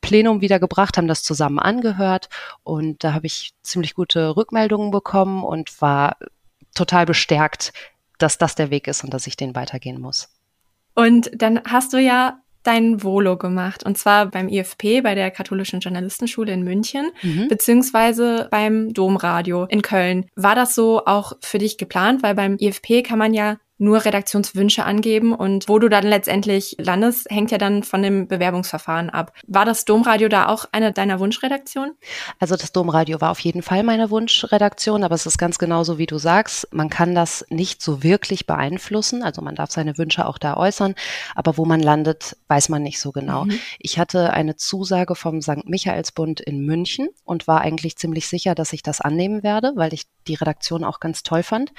Plenum 0.00 0.40
wiedergebracht, 0.40 0.96
haben 0.96 1.08
das 1.08 1.24
zusammen 1.24 1.58
angehört 1.58 2.28
und 2.62 3.02
da 3.02 3.12
habe 3.12 3.26
ich 3.26 3.54
ziemlich 3.62 3.94
gute 3.94 4.36
Rückmeldungen 4.36 4.92
bekommen 4.92 5.42
und 5.42 5.80
war 5.82 6.16
total 6.76 7.06
bestärkt, 7.06 7.72
dass 8.18 8.38
das 8.38 8.54
der 8.54 8.70
Weg 8.70 8.86
ist 8.86 9.04
und 9.04 9.12
dass 9.12 9.26
ich 9.26 9.36
den 9.36 9.54
weitergehen 9.54 10.00
muss. 10.00 10.28
Und 10.94 11.30
dann 11.34 11.60
hast 11.64 11.92
du 11.92 11.98
ja 11.98 12.38
dein 12.62 13.02
Volo 13.02 13.36
gemacht 13.36 13.84
und 13.84 13.96
zwar 13.96 14.26
beim 14.26 14.48
IFP, 14.48 15.00
bei 15.02 15.14
der 15.14 15.30
Katholischen 15.30 15.80
Journalistenschule 15.80 16.52
in 16.52 16.64
München, 16.64 17.10
mhm. 17.22 17.48
beziehungsweise 17.48 18.48
beim 18.50 18.92
Domradio 18.92 19.64
in 19.66 19.82
Köln. 19.82 20.26
War 20.34 20.54
das 20.54 20.74
so 20.74 21.04
auch 21.04 21.34
für 21.40 21.58
dich 21.58 21.78
geplant? 21.78 22.22
Weil 22.22 22.34
beim 22.34 22.56
IFP 22.58 23.02
kann 23.02 23.18
man 23.18 23.34
ja 23.34 23.58
nur 23.78 24.04
Redaktionswünsche 24.04 24.84
angeben 24.84 25.34
und 25.34 25.68
wo 25.68 25.78
du 25.78 25.88
dann 25.88 26.04
letztendlich 26.04 26.76
landest, 26.78 27.30
hängt 27.30 27.50
ja 27.50 27.58
dann 27.58 27.82
von 27.82 28.02
dem 28.02 28.26
Bewerbungsverfahren 28.26 29.10
ab. 29.10 29.32
War 29.46 29.64
das 29.64 29.84
Domradio 29.84 30.28
da 30.28 30.48
auch 30.48 30.64
eine 30.72 30.92
deiner 30.92 31.20
Wunschredaktionen? 31.20 31.94
Also 32.38 32.56
das 32.56 32.72
Domradio 32.72 33.20
war 33.20 33.30
auf 33.30 33.40
jeden 33.40 33.62
Fall 33.62 33.82
meine 33.82 34.10
Wunschredaktion, 34.10 35.04
aber 35.04 35.14
es 35.14 35.26
ist 35.26 35.36
ganz 35.38 35.58
genauso, 35.58 35.98
wie 35.98 36.06
du 36.06 36.16
sagst. 36.18 36.68
Man 36.72 36.88
kann 36.88 37.14
das 37.14 37.44
nicht 37.50 37.82
so 37.82 38.02
wirklich 38.02 38.46
beeinflussen. 38.46 39.22
Also 39.22 39.42
man 39.42 39.54
darf 39.54 39.70
seine 39.70 39.98
Wünsche 39.98 40.26
auch 40.26 40.38
da 40.38 40.56
äußern, 40.56 40.94
aber 41.34 41.58
wo 41.58 41.66
man 41.66 41.80
landet, 41.80 42.36
weiß 42.48 42.70
man 42.70 42.82
nicht 42.82 42.98
so 42.98 43.12
genau. 43.12 43.44
Mhm. 43.44 43.58
Ich 43.78 43.98
hatte 43.98 44.32
eine 44.32 44.56
Zusage 44.56 45.14
vom 45.14 45.42
St. 45.42 45.66
Michaelsbund 45.66 46.40
in 46.40 46.60
München 46.60 47.08
und 47.24 47.46
war 47.46 47.60
eigentlich 47.60 47.96
ziemlich 47.96 48.26
sicher, 48.28 48.54
dass 48.54 48.72
ich 48.72 48.82
das 48.82 49.00
annehmen 49.02 49.42
werde, 49.42 49.72
weil 49.74 49.92
ich 49.92 50.04
die 50.26 50.34
Redaktion 50.34 50.84
auch 50.84 50.98
ganz 51.00 51.22
toll 51.22 51.42
fand 51.42 51.72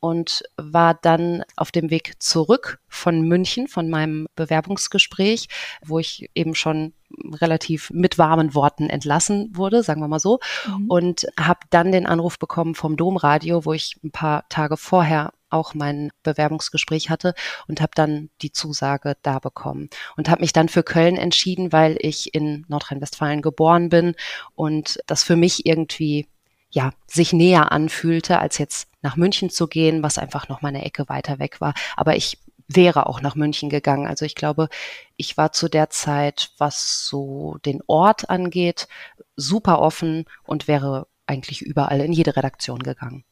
und 0.00 0.42
war 0.56 0.94
dann 0.94 1.42
auf 1.56 1.70
dem 1.70 1.90
Weg 1.90 2.22
zurück 2.22 2.78
von 2.88 3.22
München, 3.22 3.68
von 3.68 3.88
meinem 3.88 4.28
Bewerbungsgespräch, 4.36 5.48
wo 5.84 5.98
ich 5.98 6.30
eben 6.34 6.54
schon 6.54 6.92
relativ 7.40 7.90
mit 7.90 8.18
warmen 8.18 8.54
Worten 8.54 8.90
entlassen 8.90 9.50
wurde, 9.54 9.82
sagen 9.82 10.00
wir 10.00 10.08
mal 10.08 10.20
so, 10.20 10.40
mhm. 10.66 10.90
und 10.90 11.26
habe 11.38 11.60
dann 11.70 11.90
den 11.90 12.06
Anruf 12.06 12.38
bekommen 12.38 12.74
vom 12.74 12.96
Domradio, 12.96 13.64
wo 13.64 13.72
ich 13.72 13.96
ein 14.04 14.10
paar 14.10 14.48
Tage 14.48 14.76
vorher 14.76 15.32
auch 15.50 15.74
mein 15.74 16.10
Bewerbungsgespräch 16.22 17.08
hatte 17.08 17.34
und 17.66 17.80
habe 17.80 17.92
dann 17.94 18.28
die 18.42 18.52
Zusage 18.52 19.16
da 19.22 19.38
bekommen 19.38 19.88
und 20.16 20.28
habe 20.28 20.42
mich 20.42 20.52
dann 20.52 20.68
für 20.68 20.82
Köln 20.82 21.16
entschieden, 21.16 21.72
weil 21.72 21.96
ich 22.00 22.34
in 22.34 22.66
Nordrhein-Westfalen 22.68 23.40
geboren 23.40 23.88
bin 23.88 24.14
und 24.54 24.98
das 25.06 25.22
für 25.22 25.36
mich 25.36 25.64
irgendwie 25.66 26.26
ja, 26.70 26.92
sich 27.06 27.32
näher 27.32 27.72
anfühlte, 27.72 28.38
als 28.38 28.58
jetzt 28.58 28.88
nach 29.08 29.16
München 29.16 29.48
zu 29.48 29.68
gehen, 29.68 30.02
was 30.02 30.18
einfach 30.18 30.50
noch 30.50 30.60
mal 30.60 30.68
eine 30.68 30.84
Ecke 30.84 31.08
weiter 31.08 31.38
weg 31.38 31.62
war. 31.62 31.72
Aber 31.96 32.14
ich 32.14 32.36
wäre 32.68 33.06
auch 33.06 33.22
nach 33.22 33.36
München 33.36 33.70
gegangen. 33.70 34.06
Also 34.06 34.26
ich 34.26 34.34
glaube, 34.34 34.68
ich 35.16 35.38
war 35.38 35.52
zu 35.52 35.70
der 35.70 35.88
Zeit, 35.88 36.50
was 36.58 37.06
so 37.06 37.56
den 37.64 37.80
Ort 37.86 38.28
angeht, 38.28 38.86
super 39.34 39.80
offen 39.80 40.26
und 40.44 40.68
wäre 40.68 41.06
eigentlich 41.26 41.62
überall 41.62 42.02
in 42.02 42.12
jede 42.12 42.36
Redaktion 42.36 42.80
gegangen. 42.80 43.24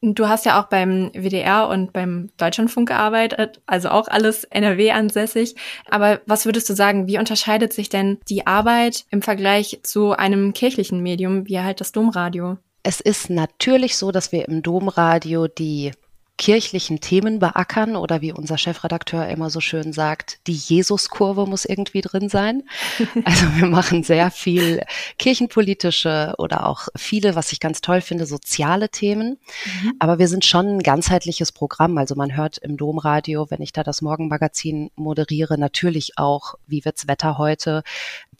Du 0.00 0.28
hast 0.28 0.46
ja 0.46 0.62
auch 0.62 0.68
beim 0.68 1.10
WDR 1.12 1.66
und 1.68 1.92
beim 1.92 2.30
Deutschlandfunk 2.36 2.86
gearbeitet, 2.86 3.60
also 3.66 3.88
auch 3.88 4.06
alles 4.06 4.44
NRW 4.44 4.92
ansässig. 4.92 5.56
Aber 5.90 6.20
was 6.26 6.44
würdest 6.44 6.68
du 6.68 6.74
sagen, 6.74 7.08
wie 7.08 7.18
unterscheidet 7.18 7.72
sich 7.72 7.88
denn 7.88 8.18
die 8.28 8.46
Arbeit 8.46 9.06
im 9.10 9.22
Vergleich 9.22 9.80
zu 9.82 10.12
einem 10.12 10.52
kirchlichen 10.52 11.02
Medium, 11.02 11.48
wie 11.48 11.58
halt 11.58 11.80
das 11.80 11.90
Domradio? 11.90 12.58
Es 12.88 13.00
ist 13.00 13.28
natürlich 13.28 13.98
so, 13.98 14.12
dass 14.12 14.32
wir 14.32 14.48
im 14.48 14.62
Domradio 14.62 15.46
die 15.46 15.92
kirchlichen 16.38 17.02
Themen 17.02 17.38
beackern 17.38 17.96
oder 17.96 18.22
wie 18.22 18.32
unser 18.32 18.56
Chefredakteur 18.56 19.28
immer 19.28 19.50
so 19.50 19.60
schön 19.60 19.92
sagt, 19.92 20.38
die 20.46 20.54
Jesuskurve 20.54 21.44
muss 21.44 21.66
irgendwie 21.66 22.00
drin 22.00 22.30
sein. 22.30 22.62
Also 23.24 23.44
wir 23.56 23.66
machen 23.66 24.04
sehr 24.04 24.30
viel 24.30 24.82
kirchenpolitische 25.18 26.34
oder 26.38 26.66
auch 26.66 26.88
viele, 26.96 27.34
was 27.34 27.52
ich 27.52 27.60
ganz 27.60 27.82
toll 27.82 28.00
finde, 28.00 28.24
soziale 28.24 28.88
Themen. 28.88 29.38
Mhm. 29.82 29.92
Aber 29.98 30.18
wir 30.18 30.28
sind 30.28 30.46
schon 30.46 30.78
ein 30.78 30.82
ganzheitliches 30.82 31.52
Programm. 31.52 31.98
Also 31.98 32.14
man 32.14 32.34
hört 32.38 32.56
im 32.56 32.78
Domradio, 32.78 33.50
wenn 33.50 33.60
ich 33.60 33.74
da 33.74 33.82
das 33.82 34.00
Morgenmagazin 34.00 34.90
moderiere, 34.96 35.58
natürlich 35.58 36.16
auch, 36.16 36.54
wie 36.66 36.86
wird's 36.86 37.06
Wetter 37.06 37.36
heute? 37.36 37.82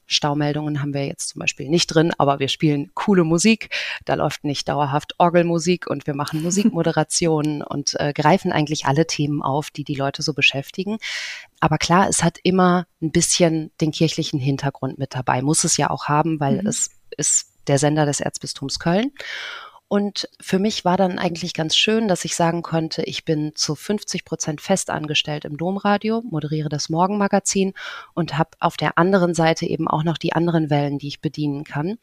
Staumeldungen 0.09 0.81
haben 0.81 0.95
wir 0.95 1.07
jetzt 1.07 1.29
zum 1.29 1.41
Beispiel 1.41 1.69
nicht 1.69 1.87
drin, 1.87 2.12
aber 2.19 2.41
wir 2.41 2.49
spielen 2.49 2.91
coole 2.95 3.25
Musik. 3.25 3.69
Da 4.05 4.15
läuft 4.15 4.43
nicht 4.43 4.69
dauerhaft 4.69 5.15
Orgelmusik 5.19 5.87
und 5.87 6.07
wir 6.07 6.15
machen 6.15 6.43
Musikmoderationen 6.43 7.62
und 7.62 7.95
äh, 8.00 8.12
greifen 8.12 8.50
eigentlich 8.50 8.87
alle 8.87 9.07
Themen 9.07 9.43
auf, 9.43 9.71
die 9.71 9.85
die 9.85 9.95
Leute 9.95 10.23
so 10.23 10.33
beschäftigen. 10.33 10.99
Aber 11.61 11.79
klar, 11.79 12.09
es 12.09 12.25
hat 12.25 12.38
immer 12.43 12.87
ein 13.00 13.12
bisschen 13.12 13.71
den 13.81 13.93
kirchlichen 13.93 14.41
Hintergrund 14.41 14.99
mit 14.99 15.15
dabei. 15.15 15.43
Muss 15.43 15.65
es 15.65 15.77
ja 15.77 15.91
auch 15.91 16.07
haben, 16.07 16.41
weil 16.41 16.62
mhm. 16.62 16.67
es 16.67 16.91
ist 17.17 17.53
der 17.67 17.79
Sender 17.79 18.07
des 18.07 18.21
Erzbistums 18.21 18.79
Köln. 18.79 19.12
Und 19.88 20.28
für 20.38 20.59
mich 20.59 20.85
war 20.85 20.99
dann 20.99 21.18
eigentlich 21.18 21.54
ganz 21.54 21.75
schön, 21.75 22.09
dass 22.09 22.26
ich 22.26 22.37
sagen 22.37 22.61
konnte, 22.61 23.02
ich 23.04 23.25
bin 23.25 23.52
zu 23.54 23.75
50 23.75 24.26
Prozent 24.26 24.61
fest 24.61 24.90
angestellt 24.90 25.47
im 25.47 25.57
Domradio, 25.57 26.23
moderiere 26.28 26.68
das 26.68 26.90
Morgenmagazin 26.90 27.73
und 28.12 28.37
habe 28.37 28.50
auf 28.61 28.76
der 28.76 28.99
anderen 28.99 29.33
Seite 29.33 29.64
eben 29.64 29.88
auch 29.88 30.04
noch 30.04 30.18
die 30.18 30.35
anderen 30.35 30.68
Wellen, 30.68 30.99
die 30.99 31.09
ich 31.09 31.23
bedienen 31.23 31.64
kann. 31.64 31.97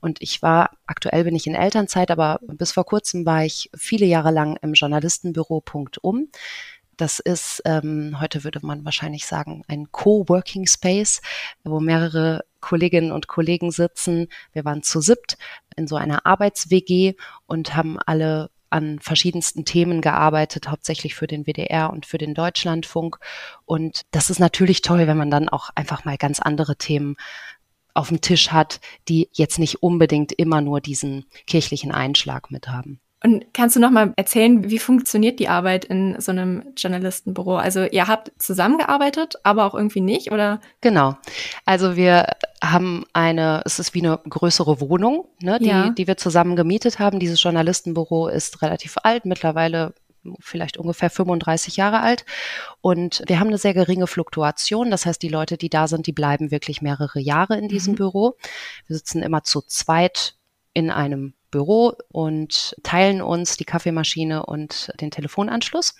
Und 0.00 0.22
ich 0.22 0.42
war, 0.42 0.70
aktuell 0.86 1.24
bin 1.24 1.34
ich 1.34 1.48
in 1.48 1.56
Elternzeit, 1.56 2.12
aber 2.12 2.38
bis 2.42 2.70
vor 2.70 2.84
kurzem 2.84 3.26
war 3.26 3.44
ich 3.44 3.68
viele 3.76 4.06
Jahre 4.06 4.30
lang 4.30 4.56
im 4.62 4.74
Journalistenbüro 4.74 5.60
Punkt 5.60 5.98
um. 5.98 6.28
Das 6.96 7.18
ist, 7.18 7.62
ähm, 7.64 8.20
heute 8.20 8.44
würde 8.44 8.60
man 8.62 8.84
wahrscheinlich 8.84 9.26
sagen, 9.26 9.64
ein 9.66 9.90
Co-Working 9.90 10.66
Space, 10.66 11.20
wo 11.64 11.80
mehrere 11.80 12.44
Kolleginnen 12.60 13.12
und 13.12 13.26
Kollegen 13.26 13.72
sitzen. 13.72 14.28
Wir 14.52 14.64
waren 14.64 14.82
zu 14.82 15.00
siebt 15.00 15.36
in 15.76 15.86
so 15.86 15.96
einer 15.96 16.26
Arbeits-WG 16.26 17.14
und 17.46 17.76
haben 17.76 17.98
alle 18.04 18.50
an 18.70 18.98
verschiedensten 18.98 19.64
Themen 19.64 20.00
gearbeitet, 20.00 20.68
hauptsächlich 20.68 21.14
für 21.14 21.28
den 21.28 21.44
WDR 21.44 21.90
und 21.90 22.06
für 22.06 22.18
den 22.18 22.34
Deutschlandfunk. 22.34 23.18
Und 23.64 24.02
das 24.10 24.30
ist 24.30 24.40
natürlich 24.40 24.82
toll, 24.82 25.06
wenn 25.06 25.16
man 25.16 25.30
dann 25.30 25.48
auch 25.48 25.70
einfach 25.76 26.04
mal 26.04 26.16
ganz 26.16 26.40
andere 26.40 26.76
Themen 26.76 27.16
auf 27.94 28.08
dem 28.08 28.20
Tisch 28.20 28.50
hat, 28.50 28.80
die 29.08 29.28
jetzt 29.32 29.60
nicht 29.60 29.82
unbedingt 29.82 30.32
immer 30.32 30.60
nur 30.60 30.80
diesen 30.80 31.26
kirchlichen 31.46 31.92
Einschlag 31.92 32.50
mit 32.50 32.68
haben. 32.68 33.00
Und 33.24 33.46
kannst 33.54 33.74
du 33.74 33.80
noch 33.80 33.90
mal 33.90 34.12
erzählen, 34.16 34.68
wie 34.68 34.78
funktioniert 34.78 35.40
die 35.40 35.48
Arbeit 35.48 35.86
in 35.86 36.20
so 36.20 36.30
einem 36.30 36.62
Journalistenbüro? 36.76 37.56
Also 37.56 37.84
ihr 37.84 38.06
habt 38.06 38.30
zusammengearbeitet, 38.38 39.36
aber 39.44 39.64
auch 39.64 39.74
irgendwie 39.74 40.02
nicht, 40.02 40.30
oder? 40.30 40.60
Genau. 40.82 41.16
Also 41.64 41.96
wir 41.96 42.26
haben 42.62 43.06
eine, 43.14 43.62
es 43.64 43.78
ist 43.78 43.94
wie 43.94 44.04
eine 44.04 44.20
größere 44.28 44.78
Wohnung, 44.78 45.26
ne, 45.40 45.58
die, 45.58 45.68
ja. 45.68 45.88
die 45.88 46.06
wir 46.06 46.18
zusammen 46.18 46.54
gemietet 46.54 46.98
haben. 46.98 47.18
Dieses 47.18 47.42
Journalistenbüro 47.42 48.28
ist 48.28 48.60
relativ 48.60 48.96
alt, 49.02 49.24
mittlerweile 49.24 49.94
vielleicht 50.40 50.76
ungefähr 50.76 51.08
35 51.08 51.78
Jahre 51.78 52.00
alt. 52.00 52.26
Und 52.82 53.22
wir 53.26 53.40
haben 53.40 53.48
eine 53.48 53.58
sehr 53.58 53.72
geringe 53.72 54.06
Fluktuation. 54.06 54.90
Das 54.90 55.06
heißt, 55.06 55.22
die 55.22 55.28
Leute, 55.30 55.56
die 55.56 55.70
da 55.70 55.88
sind, 55.88 56.06
die 56.06 56.12
bleiben 56.12 56.50
wirklich 56.50 56.82
mehrere 56.82 57.20
Jahre 57.20 57.56
in 57.56 57.68
diesem 57.68 57.94
mhm. 57.94 57.98
Büro. 57.98 58.36
Wir 58.86 58.96
sitzen 58.96 59.22
immer 59.22 59.44
zu 59.44 59.62
zweit 59.62 60.34
in 60.74 60.90
einem 60.90 61.32
Büro 61.54 61.94
und 62.10 62.74
teilen 62.82 63.22
uns 63.22 63.56
die 63.56 63.64
Kaffeemaschine 63.64 64.44
und 64.44 64.92
den 65.00 65.12
Telefonanschluss 65.12 65.94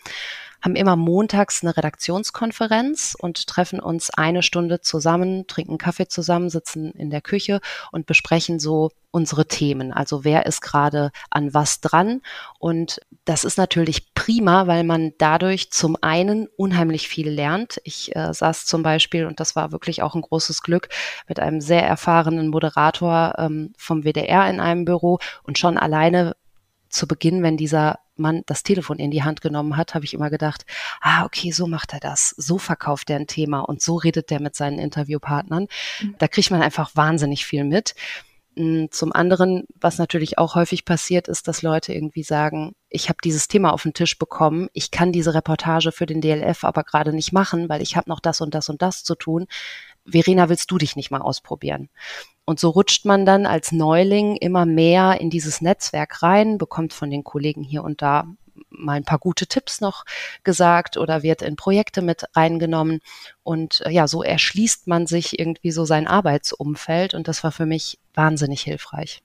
haben 0.64 0.76
immer 0.76 0.97
montags 0.97 1.62
eine 1.62 1.76
Redaktionskonferenz 1.76 3.14
und 3.21 3.47
treffen 3.47 3.80
uns 3.80 4.09
eine 4.09 4.42
Stunde 4.42 4.80
zusammen, 4.80 5.47
trinken 5.47 5.76
Kaffee 5.76 6.09
zusammen, 6.09 6.49
sitzen 6.49 6.90
in 6.92 7.11
der 7.11 7.21
Küche 7.21 7.61
und 7.92 8.06
besprechen 8.06 8.59
so 8.59 8.90
unsere 9.11 9.47
Themen. 9.47 9.92
Also 9.92 10.25
wer 10.25 10.47
ist 10.47 10.62
gerade 10.62 11.12
an 11.28 11.52
was 11.52 11.83
dran? 11.83 12.23
Und 12.59 13.00
das 13.26 13.44
ist 13.44 13.59
natürlich 13.59 14.14
prima, 14.14 14.66
weil 14.66 14.85
man 14.85 15.12
dadurch 15.18 15.71
zum 15.71 15.99
einen 16.00 16.49
unheimlich 16.56 17.09
viel 17.09 17.28
lernt. 17.28 17.78
Ich 17.85 18.16
äh, 18.16 18.33
saß 18.33 18.64
zum 18.64 18.83
Beispiel, 18.83 19.26
und 19.26 19.40
das 19.40 19.54
war 19.54 19.71
wirklich 19.71 20.02
auch 20.02 20.14
ein 20.14 20.23
großes 20.23 20.62
Glück, 20.62 20.88
mit 21.28 21.40
einem 21.40 21.61
sehr 21.61 21.87
erfahrenen 21.87 22.49
Moderator 22.49 23.35
ähm, 23.37 23.75
vom 23.76 24.02
WDR 24.02 24.49
in 24.49 24.61
einem 24.61 24.87
Büro 24.87 25.18
und 25.42 25.59
schon 25.59 25.76
alleine 25.76 26.35
zu 26.88 27.06
Beginn, 27.06 27.42
wenn 27.42 27.59
dieser 27.59 27.99
Mann 28.16 28.42
das 28.47 28.62
Telefon 28.62 28.99
in 28.99 29.11
die 29.11 29.23
Hand 29.23 29.40
genommen 29.40 29.76
hat, 29.76 29.94
habe 29.94 30.04
ich 30.04 30.14
immer 30.14 30.30
gedacht, 30.30 30.64
ah, 31.00 31.25
okay, 31.25 31.50
so 31.50 31.66
macht 31.66 31.92
er 31.92 32.00
das, 32.00 32.35
so 32.37 32.59
verkauft 32.59 33.11
er 33.11 33.16
ein 33.16 33.26
Thema 33.26 33.61
und 33.61 33.83
so 33.83 33.97
redet 33.97 34.30
er 34.33 34.40
mit 34.40 34.56
seinen 34.56 34.78
Interviewpartnern. 34.78 35.66
Mhm. 36.00 36.14
Da 36.18 36.28
kriegt 36.28 36.50
man 36.50 36.62
einfach 36.62 36.94
wahnsinnig 36.94 37.47
viel 37.47 37.64
mit. 37.64 37.94
Hm, 38.56 38.88
zum 38.90 39.12
anderen, 39.12 39.64
was 39.80 39.99
natürlich 39.99 40.38
auch 40.38 40.54
häufig 40.54 40.85
passiert, 40.85 41.26
ist, 41.26 41.49
dass 41.49 41.62
Leute 41.62 41.92
irgendwie 41.92 42.23
sagen, 42.23 42.75
ich 42.88 43.09
habe 43.09 43.18
dieses 43.25 43.49
Thema 43.49 43.73
auf 43.73 43.83
den 43.83 43.94
Tisch 43.94 44.16
bekommen, 44.16 44.68
ich 44.73 44.92
kann 44.92 45.11
diese 45.11 45.35
Reportage 45.35 45.90
für 45.90 46.06
den 46.06 46.21
DLF 46.21 46.62
aber 46.62 46.85
gerade 46.85 47.12
nicht 47.12 47.33
machen, 47.33 47.68
weil 47.68 47.83
ich 47.83 47.97
habe 47.97 48.09
noch 48.09 48.21
das 48.21 48.40
und 48.40 48.54
das 48.54 48.68
und 48.68 48.80
das 48.83 49.02
zu 49.02 49.16
tun. 49.16 49.47
Verena, 50.06 50.49
willst 50.49 50.70
du 50.70 50.78
dich 50.78 50.96
nicht 50.96 51.11
mal 51.11 51.23
ausprobieren? 51.23 51.88
Und 52.44 52.61
so 52.61 52.70
rutscht 52.70 53.06
man 53.06 53.25
dann 53.25 53.46
als 53.46 53.73
Neuling 53.73 54.37
immer 54.37 54.66
mehr 54.66 55.20
in 55.20 55.30
dieses 55.30 55.61
Netzwerk 55.61 56.23
rein, 56.23 56.58
bekommt 56.58 56.92
von 56.92 57.11
den 57.11 57.25
Kollegen 57.25 57.62
hier 57.62 57.82
und 57.82 58.02
da 58.02 58.26
mal 58.68 58.94
ein 58.94 59.04
paar 59.04 59.18
gute 59.18 59.46
Tipps 59.46 59.80
noch 59.80 60.04
gesagt 60.42 60.96
oder 60.96 61.23
wird 61.23 61.42
in 61.42 61.56
Projekte 61.56 62.02
mit 62.02 62.25
reingenommen. 62.34 63.00
Und 63.42 63.82
äh, 63.87 63.90
ja, 63.90 64.06
so 64.06 64.23
erschließt 64.23 64.87
man 64.87 65.06
sich 65.06 65.38
irgendwie 65.38 65.70
so 65.70 65.84
sein 65.84 66.06
Arbeitsumfeld 66.06 67.14
und 67.14 67.28
das 67.28 67.44
war 67.44 67.52
für 67.52 67.66
mich 67.66 67.99
wahnsinnig 68.14 68.62
hilfreich. 68.62 69.23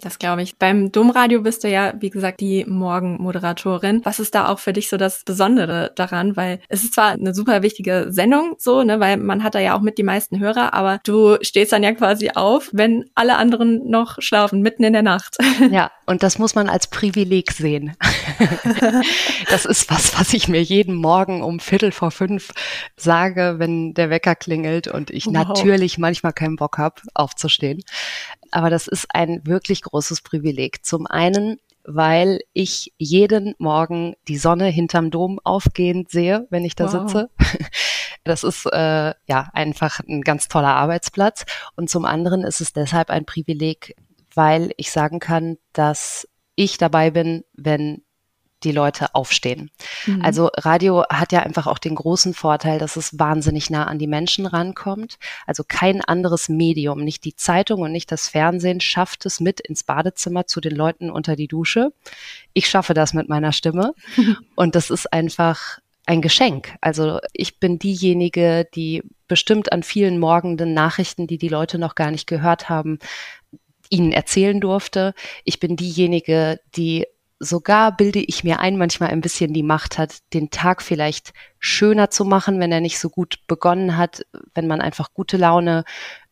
Das 0.00 0.18
glaube 0.18 0.42
ich. 0.42 0.56
Beim 0.56 0.92
Domradio 0.92 1.42
bist 1.42 1.64
du 1.64 1.68
ja, 1.68 1.94
wie 1.98 2.10
gesagt, 2.10 2.40
die 2.40 2.64
Morgenmoderatorin. 2.64 4.02
Was 4.04 4.20
ist 4.20 4.34
da 4.34 4.48
auch 4.48 4.58
für 4.58 4.72
dich 4.72 4.88
so 4.88 4.96
das 4.96 5.24
Besondere 5.24 5.92
daran? 5.96 6.36
Weil 6.36 6.60
es 6.68 6.84
ist 6.84 6.94
zwar 6.94 7.10
eine 7.10 7.34
super 7.34 7.62
wichtige 7.62 8.06
Sendung, 8.10 8.54
so, 8.58 8.82
ne, 8.82 9.00
weil 9.00 9.16
man 9.16 9.42
hat 9.42 9.54
da 9.54 9.58
ja 9.58 9.76
auch 9.76 9.80
mit 9.80 9.98
die 9.98 10.02
meisten 10.02 10.38
Hörer, 10.38 10.74
aber 10.74 11.00
du 11.04 11.36
stehst 11.42 11.72
dann 11.72 11.82
ja 11.82 11.92
quasi 11.92 12.30
auf, 12.34 12.70
wenn 12.72 13.10
alle 13.14 13.36
anderen 13.36 13.88
noch 13.90 14.16
schlafen, 14.20 14.62
mitten 14.62 14.84
in 14.84 14.92
der 14.92 15.02
Nacht. 15.02 15.36
Ja, 15.70 15.90
und 16.06 16.22
das 16.22 16.38
muss 16.38 16.54
man 16.54 16.68
als 16.68 16.86
Privileg 16.86 17.52
sehen. 17.52 17.96
das 19.48 19.64
ist 19.64 19.90
was, 19.90 20.18
was 20.18 20.32
ich 20.34 20.48
mir 20.48 20.62
jeden 20.62 20.94
Morgen 20.94 21.42
um 21.42 21.60
Viertel 21.60 21.92
vor 21.92 22.10
fünf 22.10 22.52
sage, 22.96 23.56
wenn 23.58 23.94
der 23.94 24.10
Wecker 24.10 24.34
klingelt 24.34 24.88
und 24.88 25.10
ich 25.10 25.26
wow. 25.26 25.32
natürlich 25.32 25.98
manchmal 25.98 26.32
keinen 26.32 26.56
Bock 26.56 26.78
habe, 26.78 27.02
aufzustehen. 27.14 27.82
Aber 28.50 28.70
das 28.70 28.88
ist 28.88 29.06
ein 29.14 29.42
wirklich 29.44 29.82
großes 29.82 30.22
Privileg. 30.22 30.84
Zum 30.84 31.06
einen, 31.06 31.58
weil 31.84 32.40
ich 32.52 32.92
jeden 32.98 33.54
Morgen 33.58 34.14
die 34.28 34.38
Sonne 34.38 34.66
hinterm 34.66 35.10
Dom 35.10 35.40
aufgehend 35.44 36.10
sehe, 36.10 36.46
wenn 36.50 36.64
ich 36.64 36.74
da 36.74 36.92
wow. 36.92 37.08
sitze. 37.08 37.30
Das 38.24 38.44
ist 38.44 38.66
äh, 38.66 39.14
ja 39.26 39.48
einfach 39.54 40.00
ein 40.00 40.20
ganz 40.20 40.48
toller 40.48 40.74
Arbeitsplatz. 40.74 41.46
Und 41.76 41.88
zum 41.88 42.04
anderen 42.04 42.42
ist 42.42 42.60
es 42.60 42.74
deshalb 42.74 43.08
ein 43.08 43.24
Privileg, 43.24 43.96
weil 44.34 44.72
ich 44.76 44.90
sagen 44.90 45.18
kann, 45.18 45.56
dass 45.72 46.28
ich 46.54 46.76
dabei 46.76 47.10
bin, 47.10 47.44
wenn 47.54 48.02
die 48.64 48.72
Leute 48.72 49.14
aufstehen. 49.14 49.70
Mhm. 50.06 50.22
Also 50.22 50.50
Radio 50.56 51.04
hat 51.08 51.32
ja 51.32 51.40
einfach 51.40 51.66
auch 51.66 51.78
den 51.78 51.94
großen 51.94 52.34
Vorteil, 52.34 52.78
dass 52.78 52.96
es 52.96 53.18
wahnsinnig 53.18 53.70
nah 53.70 53.84
an 53.84 53.98
die 53.98 54.06
Menschen 54.06 54.46
rankommt. 54.46 55.18
Also 55.46 55.64
kein 55.66 56.02
anderes 56.02 56.48
Medium, 56.48 57.04
nicht 57.04 57.24
die 57.24 57.36
Zeitung 57.36 57.82
und 57.82 57.92
nicht 57.92 58.10
das 58.10 58.28
Fernsehen 58.28 58.80
schafft 58.80 59.26
es 59.26 59.40
mit 59.40 59.60
ins 59.60 59.84
Badezimmer 59.84 60.46
zu 60.46 60.60
den 60.60 60.74
Leuten 60.74 61.10
unter 61.10 61.36
die 61.36 61.48
Dusche. 61.48 61.92
Ich 62.52 62.68
schaffe 62.68 62.94
das 62.94 63.14
mit 63.14 63.28
meiner 63.28 63.52
Stimme 63.52 63.94
und 64.56 64.74
das 64.74 64.90
ist 64.90 65.12
einfach 65.12 65.78
ein 66.06 66.22
Geschenk. 66.22 66.74
Also 66.80 67.20
ich 67.34 67.60
bin 67.60 67.78
diejenige, 67.78 68.66
die 68.74 69.02
bestimmt 69.28 69.72
an 69.72 69.82
vielen 69.82 70.18
morgenden 70.18 70.72
Nachrichten, 70.72 71.26
die 71.26 71.36
die 71.36 71.48
Leute 71.48 71.78
noch 71.78 71.94
gar 71.94 72.10
nicht 72.10 72.26
gehört 72.26 72.70
haben, 72.70 72.98
ihnen 73.90 74.12
erzählen 74.12 74.58
durfte. 74.58 75.14
Ich 75.44 75.60
bin 75.60 75.76
diejenige, 75.76 76.60
die 76.74 77.06
sogar 77.40 77.96
bilde 77.96 78.20
ich 78.20 78.44
mir 78.44 78.60
ein, 78.60 78.76
manchmal 78.76 79.10
ein 79.10 79.20
bisschen 79.20 79.52
die 79.52 79.62
Macht 79.62 79.98
hat, 79.98 80.18
den 80.34 80.50
Tag 80.50 80.82
vielleicht 80.82 81.32
schöner 81.58 82.10
zu 82.10 82.24
machen, 82.24 82.58
wenn 82.60 82.72
er 82.72 82.80
nicht 82.80 82.98
so 82.98 83.10
gut 83.10 83.38
begonnen 83.46 83.96
hat, 83.96 84.26
wenn 84.54 84.66
man 84.66 84.80
einfach 84.80 85.14
gute 85.14 85.36
Laune 85.36 85.84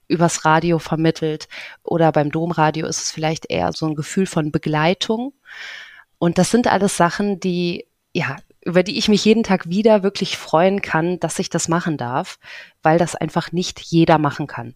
übers 0.08 0.44
Radio 0.44 0.78
vermittelt 0.78 1.48
oder 1.82 2.12
beim 2.12 2.30
Domradio 2.30 2.86
ist 2.86 3.02
es 3.02 3.10
vielleicht 3.10 3.50
eher 3.50 3.72
so 3.72 3.86
ein 3.86 3.94
Gefühl 3.94 4.26
von 4.26 4.52
Begleitung. 4.52 5.32
Und 6.18 6.38
das 6.38 6.50
sind 6.50 6.66
alles 6.66 6.96
Sachen, 6.96 7.40
die, 7.40 7.86
ja, 8.12 8.36
über 8.64 8.82
die 8.82 8.98
ich 8.98 9.08
mich 9.08 9.24
jeden 9.24 9.42
Tag 9.42 9.68
wieder 9.68 10.02
wirklich 10.02 10.36
freuen 10.36 10.80
kann, 10.80 11.20
dass 11.20 11.38
ich 11.38 11.50
das 11.50 11.68
machen 11.68 11.96
darf, 11.96 12.38
weil 12.82 12.98
das 12.98 13.14
einfach 13.14 13.52
nicht 13.52 13.80
jeder 13.80 14.18
machen 14.18 14.46
kann. 14.46 14.74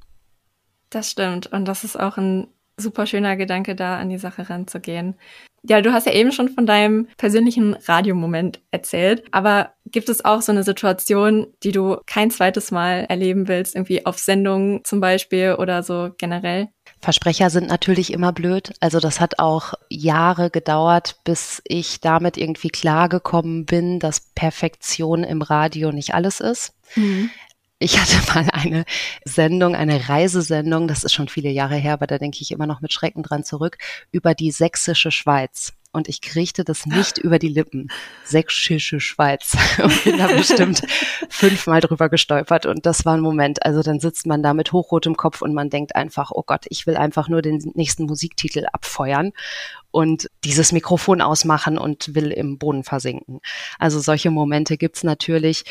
Das 0.91 1.11
stimmt. 1.11 1.47
Und 1.49 1.67
das 1.67 1.85
ist 1.85 1.99
auch 1.99 2.17
ein 2.17 2.49
super 2.77 3.07
schöner 3.07 3.37
Gedanke, 3.37 3.75
da 3.75 3.99
an 3.99 4.09
die 4.09 4.19
Sache 4.19 4.49
ranzugehen. 4.49 5.15
Ja, 5.63 5.83
du 5.83 5.93
hast 5.93 6.07
ja 6.07 6.13
eben 6.13 6.33
schon 6.33 6.49
von 6.49 6.65
deinem 6.65 7.07
persönlichen 7.19 7.75
Radiomoment 7.75 8.61
erzählt, 8.71 9.25
aber 9.31 9.75
gibt 9.87 10.09
es 10.09 10.25
auch 10.25 10.41
so 10.41 10.53
eine 10.53 10.63
Situation, 10.63 11.49
die 11.63 11.73
du 11.73 11.99
kein 12.07 12.31
zweites 12.31 12.71
Mal 12.71 13.05
erleben 13.09 13.47
willst, 13.47 13.75
irgendwie 13.75 14.07
auf 14.07 14.19
Sendungen 14.19 14.85
zum 14.85 15.01
Beispiel 15.01 15.57
oder 15.59 15.83
so 15.83 16.11
generell? 16.17 16.69
Versprecher 17.01 17.51
sind 17.51 17.69
natürlich 17.69 18.13
immer 18.13 18.33
blöd. 18.33 18.73
Also 18.81 19.01
das 19.01 19.21
hat 19.21 19.39
auch 19.39 19.75
Jahre 19.91 20.51
gedauert, 20.51 21.21
bis 21.25 21.61
ich 21.65 22.01
damit 22.01 22.39
irgendwie 22.39 22.69
klargekommen 22.69 23.67
bin, 23.67 23.99
dass 23.99 24.21
Perfektion 24.21 25.25
im 25.25 25.43
Radio 25.43 25.93
nicht 25.93 26.15
alles 26.15 26.41
ist. 26.41 26.75
Mhm. 26.95 27.31
Ich 27.83 27.99
hatte 27.99 28.21
mal 28.35 28.49
eine 28.53 28.85
Sendung, 29.25 29.75
eine 29.75 30.09
Reisesendung, 30.09 30.87
das 30.87 31.03
ist 31.03 31.15
schon 31.15 31.29
viele 31.29 31.51
Jahre 31.51 31.77
her, 31.77 31.95
aber 31.95 32.07
da 32.07 32.19
denke 32.19 32.39
ich 32.41 32.53
immer 32.53 32.67
noch 32.67 32.81
mit 32.81 32.93
Schrecken 32.93 33.23
dran 33.23 33.43
zurück, 33.43 33.79
über 34.13 34.35
die 34.35 34.53
sächsische 34.53 35.11
Schweiz. 35.11 35.73
Und 35.93 36.09
ich 36.09 36.21
kriegte 36.21 36.63
das 36.63 36.87
nicht 36.87 37.19
über 37.19 37.41
die 37.41 37.49
Lippen. 37.49 37.89
Sächsische 38.25 39.01
Schweiz. 39.01 39.57
Und 39.83 40.05
bin 40.05 40.19
da 40.19 40.29
bestimmt 40.29 40.83
fünfmal 41.29 41.81
drüber 41.81 42.09
gestolpert. 42.09 42.67
Und 42.67 42.87
das 42.87 43.05
war 43.05 43.15
ein 43.15 43.21
Moment. 43.21 43.65
Also 43.67 43.83
dann 43.83 43.99
sitzt 43.99 44.27
man 44.27 44.43
da 44.43 44.55
mit 44.55 44.73
hochrotem 44.73 45.17
Kopf 45.17 45.43
und 45.43 45.53
man 45.53 45.69
denkt 45.69 45.97
einfach, 45.97 46.31
oh 46.33 46.45
Gott, 46.47 46.67
ich 46.69 46.87
will 46.87 46.97
einfach 46.97 47.29
nur 47.29 47.43
den 47.43 47.73
nächsten 47.75 48.05
Musiktitel 48.05 48.67
abfeuern 48.73 49.33
und 49.91 50.31
dieses 50.45 50.71
Mikrofon 50.71 51.21
ausmachen 51.21 51.77
und 51.77 52.15
will 52.15 52.31
im 52.31 52.59
Boden 52.59 52.85
versinken. 52.85 53.41
Also 53.81 53.99
solche 53.99 54.31
Momente 54.31 54.77
gibt's 54.77 55.03
natürlich 55.03 55.65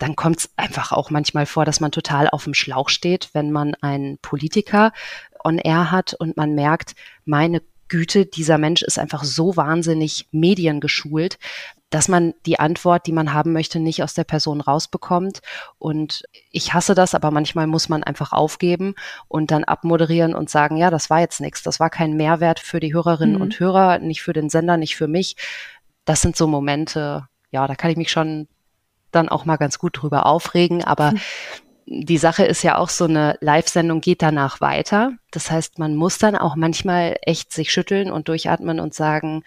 dann 0.00 0.16
kommt 0.16 0.38
es 0.38 0.50
einfach 0.56 0.92
auch 0.92 1.10
manchmal 1.10 1.44
vor, 1.44 1.66
dass 1.66 1.80
man 1.80 1.92
total 1.92 2.28
auf 2.28 2.44
dem 2.44 2.54
Schlauch 2.54 2.88
steht, 2.88 3.30
wenn 3.34 3.52
man 3.52 3.74
einen 3.82 4.18
Politiker 4.18 4.92
on 5.44 5.58
air 5.58 5.90
hat 5.90 6.14
und 6.14 6.38
man 6.38 6.54
merkt, 6.54 6.94
meine 7.26 7.60
Güte, 7.88 8.24
dieser 8.24 8.56
Mensch 8.56 8.82
ist 8.82 8.98
einfach 8.98 9.24
so 9.24 9.56
wahnsinnig 9.56 10.26
mediengeschult, 10.30 11.38
dass 11.90 12.08
man 12.08 12.32
die 12.46 12.58
Antwort, 12.58 13.06
die 13.06 13.12
man 13.12 13.34
haben 13.34 13.52
möchte, 13.52 13.78
nicht 13.78 14.02
aus 14.02 14.14
der 14.14 14.24
Person 14.24 14.62
rausbekommt. 14.62 15.40
Und 15.78 16.22
ich 16.50 16.72
hasse 16.72 16.94
das, 16.94 17.14
aber 17.14 17.30
manchmal 17.30 17.66
muss 17.66 17.90
man 17.90 18.02
einfach 18.02 18.32
aufgeben 18.32 18.94
und 19.28 19.50
dann 19.50 19.64
abmoderieren 19.64 20.34
und 20.34 20.48
sagen, 20.48 20.76
ja, 20.76 20.88
das 20.88 21.10
war 21.10 21.20
jetzt 21.20 21.40
nichts, 21.40 21.62
das 21.62 21.78
war 21.78 21.90
kein 21.90 22.16
Mehrwert 22.16 22.60
für 22.60 22.80
die 22.80 22.94
Hörerinnen 22.94 23.36
mhm. 23.36 23.42
und 23.42 23.60
Hörer, 23.60 23.98
nicht 23.98 24.22
für 24.22 24.32
den 24.32 24.48
Sender, 24.48 24.78
nicht 24.78 24.96
für 24.96 25.08
mich. 25.08 25.36
Das 26.06 26.22
sind 26.22 26.36
so 26.36 26.46
Momente, 26.46 27.28
ja, 27.50 27.66
da 27.66 27.74
kann 27.74 27.90
ich 27.90 27.96
mich 27.96 28.10
schon 28.10 28.48
dann 29.10 29.28
auch 29.28 29.44
mal 29.44 29.56
ganz 29.56 29.78
gut 29.78 30.00
drüber 30.00 30.26
aufregen. 30.26 30.84
Aber 30.84 31.12
mhm. 31.12 31.20
die 31.86 32.18
Sache 32.18 32.44
ist 32.44 32.62
ja 32.62 32.76
auch 32.78 32.88
so 32.88 33.04
eine 33.04 33.36
Live-Sendung 33.40 34.00
geht 34.00 34.22
danach 34.22 34.60
weiter. 34.60 35.12
Das 35.30 35.50
heißt, 35.50 35.78
man 35.78 35.94
muss 35.94 36.18
dann 36.18 36.36
auch 36.36 36.56
manchmal 36.56 37.16
echt 37.22 37.52
sich 37.52 37.72
schütteln 37.72 38.10
und 38.10 38.28
durchatmen 38.28 38.80
und 38.80 38.94
sagen, 38.94 39.42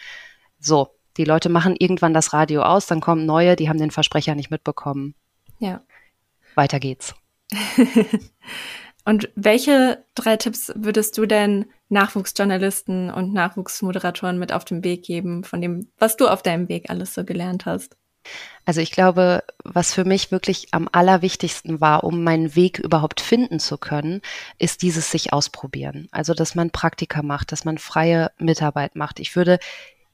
so, 0.59 0.89
die 1.17 1.25
Leute 1.25 1.49
machen 1.49 1.75
irgendwann 1.77 2.13
das 2.13 2.33
Radio 2.33 2.63
aus, 2.63 2.87
dann 2.87 3.01
kommen 3.01 3.25
neue, 3.25 3.55
die 3.55 3.69
haben 3.69 3.77
den 3.77 3.91
Versprecher 3.91 4.35
nicht 4.35 4.49
mitbekommen. 4.49 5.15
Ja. 5.59 5.81
Weiter 6.55 6.79
geht's. 6.79 7.15
und 9.05 9.29
welche 9.35 10.03
drei 10.15 10.37
Tipps 10.37 10.71
würdest 10.75 11.17
du 11.17 11.25
denn 11.25 11.65
Nachwuchsjournalisten 11.89 13.11
und 13.11 13.33
Nachwuchsmoderatoren 13.33 14.39
mit 14.39 14.53
auf 14.53 14.65
den 14.65 14.83
Weg 14.83 15.03
geben, 15.03 15.43
von 15.43 15.61
dem, 15.61 15.89
was 15.99 16.17
du 16.17 16.27
auf 16.27 16.41
deinem 16.41 16.67
Weg 16.67 16.89
alles 16.89 17.13
so 17.13 17.23
gelernt 17.23 17.65
hast? 17.65 17.95
Also 18.65 18.79
ich 18.81 18.91
glaube, 18.91 19.43
was 19.63 19.93
für 19.93 20.05
mich 20.05 20.31
wirklich 20.31 20.67
am 20.71 20.87
allerwichtigsten 20.91 21.81
war, 21.81 22.03
um 22.03 22.23
meinen 22.23 22.55
Weg 22.55 22.79
überhaupt 22.79 23.19
finden 23.19 23.59
zu 23.59 23.77
können, 23.77 24.21
ist 24.57 24.81
dieses 24.81 25.11
sich 25.11 25.33
ausprobieren. 25.33 26.07
Also, 26.11 26.33
dass 26.33 26.55
man 26.55 26.71
Praktika 26.71 27.21
macht, 27.21 27.51
dass 27.51 27.65
man 27.65 27.77
freie 27.77 28.31
Mitarbeit 28.37 28.95
macht. 28.95 29.19
Ich 29.19 29.35
würde 29.35 29.59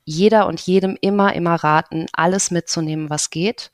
jeder 0.03 0.47
und 0.47 0.59
jedem 0.59 0.97
immer, 0.99 1.33
immer 1.33 1.55
raten, 1.55 2.07
alles 2.13 2.49
mitzunehmen, 2.49 3.09
was 3.09 3.29
geht. 3.29 3.71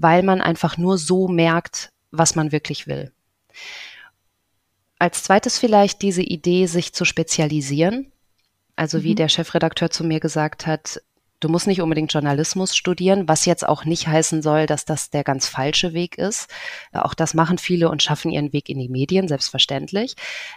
weil 0.00 0.22
man 0.22 0.40
einfach 0.40 0.78
nur 0.78 0.96
so 0.96 1.28
merkt, 1.28 1.90
was 2.10 2.36
man 2.36 2.52
wirklich 2.52 2.86
will. 2.86 3.10
Als 4.98 5.22
zweites 5.24 5.58
vielleicht 5.58 6.02
diese 6.02 6.22
Idee, 6.22 6.66
sich 6.66 6.92
zu 6.92 7.04
spezialisieren. 7.04 8.12
Also 8.76 9.02
wie 9.02 9.12
mhm. 9.12 9.16
der 9.16 9.28
Chefredakteur 9.28 9.90
zu 9.90 10.04
mir 10.04 10.20
gesagt 10.20 10.66
hat, 10.66 11.02
Du 11.40 11.48
musst 11.48 11.68
nicht 11.68 11.80
unbedingt 11.80 12.12
Journalismus 12.12 12.74
studieren, 12.74 13.28
was 13.28 13.44
jetzt 13.44 13.66
auch 13.66 13.84
nicht 13.84 14.08
heißen 14.08 14.42
soll, 14.42 14.66
dass 14.66 14.84
das 14.84 15.10
der 15.10 15.22
ganz 15.22 15.48
falsche 15.48 15.92
Weg 15.92 16.18
ist. 16.18 16.50
Auch 16.92 17.14
das 17.14 17.32
machen 17.32 17.58
viele 17.58 17.90
und 17.90 18.02
schaffen 18.02 18.32
ihren 18.32 18.52
Weg 18.52 18.68
in 18.68 18.78
die 18.78 18.88
Medien, 18.88 19.28
selbstverständlich. 19.28 20.16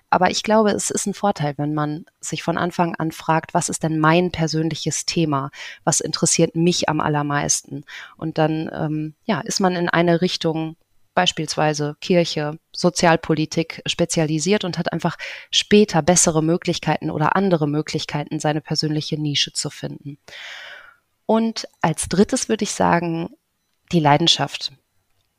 Aber 0.09 0.31
ich 0.31 0.41
glaube, 0.41 0.71
es 0.71 0.89
ist 0.89 1.05
ein 1.05 1.13
Vorteil, 1.13 1.53
wenn 1.57 1.75
man 1.75 2.05
sich 2.19 2.41
von 2.41 2.57
Anfang 2.57 2.95
an 2.95 3.11
fragt, 3.11 3.53
was 3.53 3.69
ist 3.69 3.83
denn 3.83 3.99
mein 3.99 4.31
persönliches 4.31 5.05
Thema? 5.05 5.51
Was 5.83 5.99
interessiert 5.99 6.55
mich 6.55 6.89
am 6.89 6.99
allermeisten? 6.99 7.85
Und 8.17 8.39
dann, 8.39 8.69
ähm, 8.73 9.13
ja, 9.25 9.41
ist 9.41 9.59
man 9.59 9.75
in 9.75 9.87
eine 9.87 10.21
Richtung 10.21 10.77
beispielsweise 11.13 11.95
Kirche, 11.99 12.57
Sozialpolitik 12.71 13.81
spezialisiert 13.85 14.63
und 14.63 14.77
hat 14.77 14.93
einfach 14.93 15.17
später 15.51 16.01
bessere 16.01 16.41
Möglichkeiten 16.41 17.11
oder 17.11 17.35
andere 17.35 17.67
Möglichkeiten, 17.67 18.39
seine 18.39 18.61
persönliche 18.61 19.19
Nische 19.21 19.51
zu 19.53 19.69
finden. 19.69 20.17
Und 21.25 21.67
als 21.81 22.09
drittes 22.09 22.49
würde 22.49 22.63
ich 22.63 22.71
sagen, 22.71 23.29
die 23.91 23.99
Leidenschaft. 23.99 24.73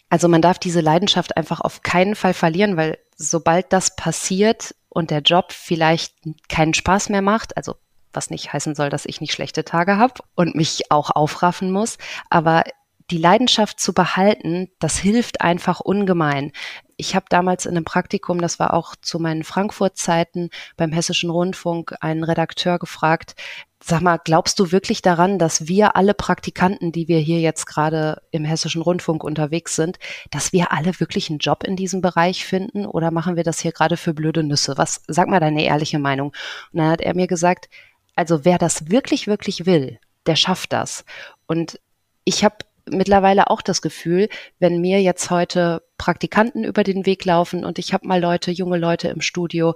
Also 0.09 0.29
man 0.29 0.43
darf 0.43 0.59
diese 0.59 0.81
Leidenschaft 0.81 1.37
einfach 1.37 1.61
auf 1.61 1.83
keinen 1.83 2.15
Fall 2.15 2.35
verlieren, 2.35 2.77
weil 2.77 2.99
sobald 3.17 3.73
das 3.73 3.97
passiert 3.97 4.75
und 4.89 5.11
der 5.11 5.21
Job 5.21 5.53
vielleicht 5.53 6.15
keinen 6.49 6.75
Spaß 6.75 7.09
mehr 7.09 7.23
macht, 7.23 7.57
also 7.57 7.77
was 8.13 8.29
nicht 8.29 8.53
heißen 8.53 8.75
soll, 8.75 8.91
dass 8.91 9.07
ich 9.07 9.21
nicht 9.21 9.33
schlechte 9.33 9.65
Tage 9.65 9.97
habe 9.97 10.23
und 10.35 10.55
mich 10.55 10.91
auch 10.91 11.11
aufraffen 11.11 11.71
muss, 11.73 11.97
aber 12.29 12.65
die 13.13 13.19
Leidenschaft 13.19 13.79
zu 13.79 13.93
behalten, 13.93 14.71
das 14.79 14.99
hilft 14.99 15.41
einfach 15.43 15.81
ungemein. 15.81 16.53
Ich 16.97 17.15
habe 17.15 17.27
damals 17.29 17.67
in 17.67 17.77
einem 17.77 17.85
Praktikum, 17.85 18.41
das 18.41 18.59
war 18.59 18.75
auch 18.75 18.97
zu 19.01 19.19
meinen 19.19 19.45
Frankfurt-Zeiten 19.45 20.51
beim 20.77 20.93
Hessischen 20.93 21.31
Rundfunk, 21.31 21.95
einen 22.01 22.25
Redakteur 22.25 22.79
gefragt, 22.79 23.37
Sag 23.85 24.01
mal, 24.01 24.21
glaubst 24.23 24.61
du 24.61 24.71
wirklich 24.71 25.03
daran, 25.03 25.41
dass 25.41 25.67
wir 25.67 25.97
alle 25.97 26.15
Praktikanten, 26.15 26.93
die 26.93 27.09
wir 27.09 27.19
hier 27.19 27.41
jetzt 27.41 27.67
gerade 27.67 28.23
im 28.31 28.45
Hessischen 28.45 28.81
Rundfunk 28.81 29.25
unterwegs 29.25 29.75
sind, 29.75 29.99
dass 30.31 30.53
wir 30.53 30.71
alle 30.71 31.01
wirklich 31.01 31.31
einen 31.31 31.41
Job 31.41 31.65
in 31.65 31.75
diesem 31.75 32.01
Bereich 32.01 32.45
finden 32.45 32.87
oder 32.87 33.11
machen 33.11 33.35
wir 33.35 33.43
das 33.43 33.59
hier 33.59 33.73
gerade 33.73 33.97
für 33.97 34.15
blöde 34.15 34.45
Nüsse? 34.45 34.75
Was, 34.79 35.03
sag 35.09 35.27
mal 35.27 35.41
deine 35.41 35.65
ehrliche 35.65 35.99
Meinung. 35.99 36.29
Und 36.73 36.79
dann 36.79 36.91
hat 36.91 37.01
er 37.01 37.17
mir 37.17 37.27
gesagt, 37.27 37.69
also 38.15 38.45
wer 38.45 38.57
das 38.57 38.89
wirklich, 38.89 39.27
wirklich 39.27 39.67
will, 39.67 39.99
der 40.27 40.37
schafft 40.37 40.73
das. 40.73 41.05
Und 41.47 41.81
ich 42.25 42.45
habe 42.45 42.59
mittlerweile 42.91 43.51
auch 43.51 43.63
das 43.63 43.83
Gefühl, 43.83 44.29
wenn 44.59 44.81
mir 44.81 45.01
jetzt 45.01 45.31
heute 45.31 45.83
Praktikanten 45.99 46.65
über 46.65 46.85
den 46.85 47.07
Weg 47.07 47.25
laufen 47.25 47.65
und 47.65 47.79
ich 47.79 47.93
habe 47.93 48.07
mal 48.07 48.21
Leute, 48.21 48.51
junge 48.51 48.79
Leute 48.79 49.09
im 49.09 49.21
Studio, 49.21 49.75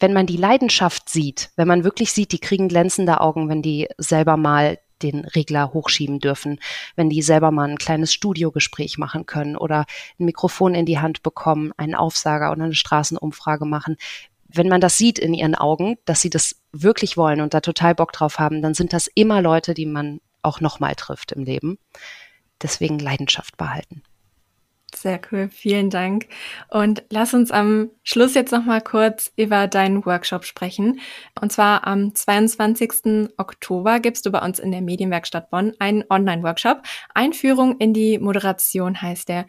wenn 0.00 0.12
man 0.12 0.26
die 0.26 0.36
Leidenschaft 0.36 1.08
sieht, 1.08 1.50
wenn 1.56 1.68
man 1.68 1.84
wirklich 1.84 2.12
sieht, 2.12 2.32
die 2.32 2.38
kriegen 2.38 2.68
glänzende 2.68 3.20
Augen, 3.20 3.48
wenn 3.48 3.62
die 3.62 3.88
selber 3.98 4.36
mal 4.36 4.78
den 5.02 5.24
Regler 5.24 5.72
hochschieben 5.72 6.18
dürfen, 6.18 6.60
wenn 6.96 7.10
die 7.10 7.22
selber 7.22 7.50
mal 7.50 7.68
ein 7.68 7.78
kleines 7.78 8.12
Studiogespräch 8.12 8.98
machen 8.98 9.26
können 9.26 9.56
oder 9.56 9.86
ein 10.18 10.24
Mikrofon 10.24 10.74
in 10.74 10.86
die 10.86 10.98
Hand 10.98 11.22
bekommen, 11.22 11.72
einen 11.76 11.94
Aufsager 11.94 12.52
oder 12.52 12.64
eine 12.64 12.74
Straßenumfrage 12.74 13.66
machen. 13.66 13.96
Wenn 14.46 14.68
man 14.68 14.80
das 14.80 14.96
sieht 14.96 15.18
in 15.18 15.34
ihren 15.34 15.54
Augen, 15.54 15.96
dass 16.04 16.20
sie 16.20 16.30
das 16.30 16.56
wirklich 16.72 17.16
wollen 17.16 17.40
und 17.40 17.54
da 17.54 17.60
total 17.60 17.94
Bock 17.94 18.12
drauf 18.12 18.38
haben, 18.38 18.62
dann 18.62 18.74
sind 18.74 18.92
das 18.92 19.08
immer 19.08 19.42
Leute, 19.42 19.74
die 19.74 19.86
man 19.86 20.20
auch 20.44 20.60
nochmal 20.60 20.94
trifft 20.94 21.32
im 21.32 21.44
Leben. 21.44 21.78
Deswegen 22.62 22.98
Leidenschaft 22.98 23.56
behalten. 23.56 24.02
Sehr 24.94 25.20
cool, 25.32 25.48
vielen 25.48 25.90
Dank. 25.90 26.28
Und 26.70 27.02
lass 27.10 27.34
uns 27.34 27.50
am 27.50 27.90
Schluss 28.04 28.34
jetzt 28.34 28.52
noch 28.52 28.64
mal 28.64 28.80
kurz 28.80 29.32
über 29.36 29.66
deinen 29.66 30.06
Workshop 30.06 30.44
sprechen. 30.44 31.00
Und 31.40 31.52
zwar 31.52 31.86
am 31.86 32.14
22. 32.14 33.30
Oktober 33.36 33.98
gibst 34.00 34.24
du 34.24 34.30
bei 34.30 34.40
uns 34.40 34.58
in 34.58 34.70
der 34.70 34.82
Medienwerkstatt 34.82 35.50
Bonn 35.50 35.72
einen 35.78 36.04
Online-Workshop. 36.08 36.82
Einführung 37.12 37.78
in 37.78 37.92
die 37.92 38.18
Moderation 38.18 39.00
heißt 39.00 39.28
der. 39.28 39.46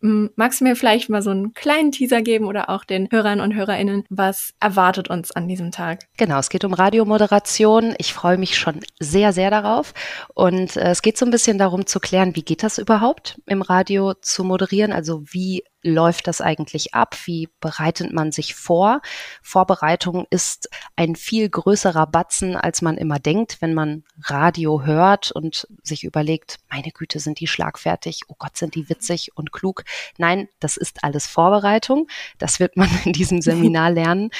Magst 0.00 0.60
du 0.60 0.64
mir 0.64 0.76
vielleicht 0.76 1.10
mal 1.10 1.20
so 1.20 1.30
einen 1.30 1.52
kleinen 1.52 1.92
Teaser 1.92 2.22
geben 2.22 2.46
oder 2.46 2.70
auch 2.70 2.84
den 2.84 3.08
Hörern 3.10 3.40
und 3.40 3.54
Hörerinnen, 3.54 4.04
was 4.08 4.54
erwartet 4.58 5.10
uns 5.10 5.30
an 5.30 5.46
diesem 5.46 5.70
Tag? 5.72 6.00
Genau, 6.16 6.38
es 6.38 6.48
geht 6.48 6.64
um 6.64 6.72
Radiomoderation. 6.72 7.94
Ich 7.98 8.14
freue 8.14 8.38
mich 8.38 8.56
schon 8.56 8.80
sehr, 8.98 9.32
sehr 9.32 9.50
darauf. 9.50 9.92
Und 10.34 10.76
äh, 10.76 10.90
es 10.90 11.02
geht 11.02 11.18
so 11.18 11.26
ein 11.26 11.30
bisschen 11.30 11.58
darum 11.58 11.86
zu 11.86 12.00
klären, 12.00 12.34
wie 12.34 12.42
geht 12.42 12.62
das 12.62 12.78
überhaupt 12.78 13.40
im 13.46 13.60
Radio 13.60 14.14
zu 14.14 14.42
moderieren? 14.42 14.92
Also 14.92 15.22
wie 15.26 15.64
läuft 15.82 16.26
das 16.26 16.40
eigentlich 16.40 16.94
ab? 16.94 17.16
Wie 17.24 17.48
bereitet 17.60 18.12
man 18.12 18.32
sich 18.32 18.54
vor? 18.54 19.00
Vorbereitung 19.42 20.26
ist 20.30 20.68
ein 20.96 21.16
viel 21.16 21.48
größerer 21.48 22.06
Batzen, 22.06 22.56
als 22.56 22.82
man 22.82 22.96
immer 22.96 23.18
denkt, 23.18 23.58
wenn 23.60 23.74
man 23.74 24.04
Radio 24.22 24.84
hört 24.84 25.32
und 25.32 25.66
sich 25.82 26.04
überlegt, 26.04 26.58
meine 26.70 26.90
Güte, 26.90 27.18
sind 27.18 27.40
die 27.40 27.46
schlagfertig? 27.46 28.22
Oh 28.28 28.34
Gott, 28.38 28.56
sind 28.56 28.74
die 28.74 28.88
witzig 28.88 29.30
und 29.34 29.52
klug? 29.52 29.84
Nein, 30.18 30.48
das 30.60 30.76
ist 30.76 31.04
alles 31.04 31.26
Vorbereitung. 31.26 32.08
Das 32.38 32.60
wird 32.60 32.76
man 32.76 32.88
in 33.04 33.12
diesem 33.12 33.42
Seminar 33.42 33.90
lernen. 33.90 34.30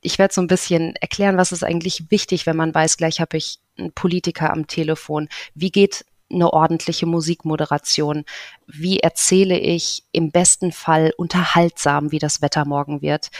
Ich 0.00 0.18
werde 0.18 0.34
so 0.34 0.40
ein 0.40 0.46
bisschen 0.46 0.94
erklären, 0.96 1.36
was 1.36 1.52
ist 1.52 1.64
eigentlich 1.64 2.10
wichtig, 2.10 2.46
wenn 2.46 2.56
man 2.56 2.74
weiß, 2.74 2.96
gleich 2.96 3.20
habe 3.20 3.36
ich 3.36 3.58
einen 3.78 3.92
Politiker 3.92 4.52
am 4.52 4.66
Telefon. 4.66 5.28
Wie 5.54 5.70
geht 5.70 6.04
eine 6.30 6.52
ordentliche 6.52 7.06
Musikmoderation? 7.06 8.24
Wie 8.66 9.00
erzähle 9.00 9.58
ich 9.58 10.04
im 10.12 10.30
besten 10.30 10.72
Fall 10.72 11.12
unterhaltsam, 11.16 12.12
wie 12.12 12.18
das 12.18 12.42
Wetter 12.42 12.64
morgen 12.64 13.02
wird? 13.02 13.30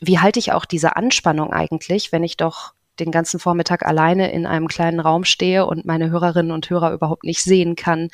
Wie 0.00 0.18
halte 0.18 0.38
ich 0.38 0.52
auch 0.52 0.64
diese 0.64 0.96
Anspannung 0.96 1.52
eigentlich, 1.52 2.12
wenn 2.12 2.24
ich 2.24 2.36
doch 2.36 2.72
den 2.98 3.10
ganzen 3.10 3.40
Vormittag 3.40 3.84
alleine 3.84 4.32
in 4.32 4.46
einem 4.46 4.68
kleinen 4.68 5.00
Raum 5.00 5.24
stehe 5.24 5.66
und 5.66 5.84
meine 5.84 6.10
Hörerinnen 6.10 6.52
und 6.52 6.70
Hörer 6.70 6.92
überhaupt 6.92 7.24
nicht 7.24 7.42
sehen 7.42 7.76
kann? 7.76 8.08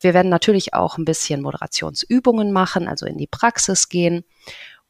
Wir 0.00 0.14
werden 0.14 0.28
natürlich 0.28 0.74
auch 0.74 0.98
ein 0.98 1.04
bisschen 1.04 1.42
Moderationsübungen 1.42 2.52
machen, 2.52 2.88
also 2.88 3.06
in 3.06 3.18
die 3.18 3.26
Praxis 3.26 3.88
gehen. 3.88 4.24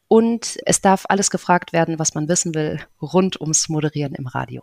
Und 0.09 0.57
es 0.65 0.81
darf 0.81 1.05
alles 1.09 1.31
gefragt 1.31 1.73
werden, 1.73 1.99
was 1.99 2.15
man 2.15 2.29
wissen 2.29 2.55
will, 2.55 2.81
rund 3.03 3.41
ums 3.41 3.69
Moderieren 3.69 4.15
im 4.15 4.27
Radio. 4.27 4.63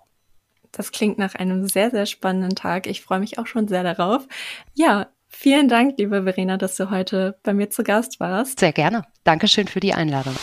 Das 0.72 0.92
klingt 0.92 1.18
nach 1.18 1.36
einem 1.36 1.68
sehr, 1.68 1.92
sehr 1.92 2.06
spannenden 2.06 2.56
Tag. 2.56 2.88
Ich 2.88 3.02
freue 3.02 3.20
mich 3.20 3.38
auch 3.38 3.46
schon 3.46 3.68
sehr 3.68 3.84
darauf. 3.84 4.28
Ja, 4.74 5.08
vielen 5.28 5.68
Dank, 5.68 5.98
liebe 5.98 6.24
Verena, 6.24 6.58
dass 6.58 6.76
du 6.76 6.90
heute 6.90 7.38
bei 7.44 7.54
mir 7.54 7.70
zu 7.70 7.84
Gast 7.84 8.20
warst. 8.20 8.60
Sehr 8.60 8.74
gerne. 8.74 9.04
Dankeschön 9.24 9.68
für 9.68 9.80
die 9.80 9.94
Einladung. 9.94 10.36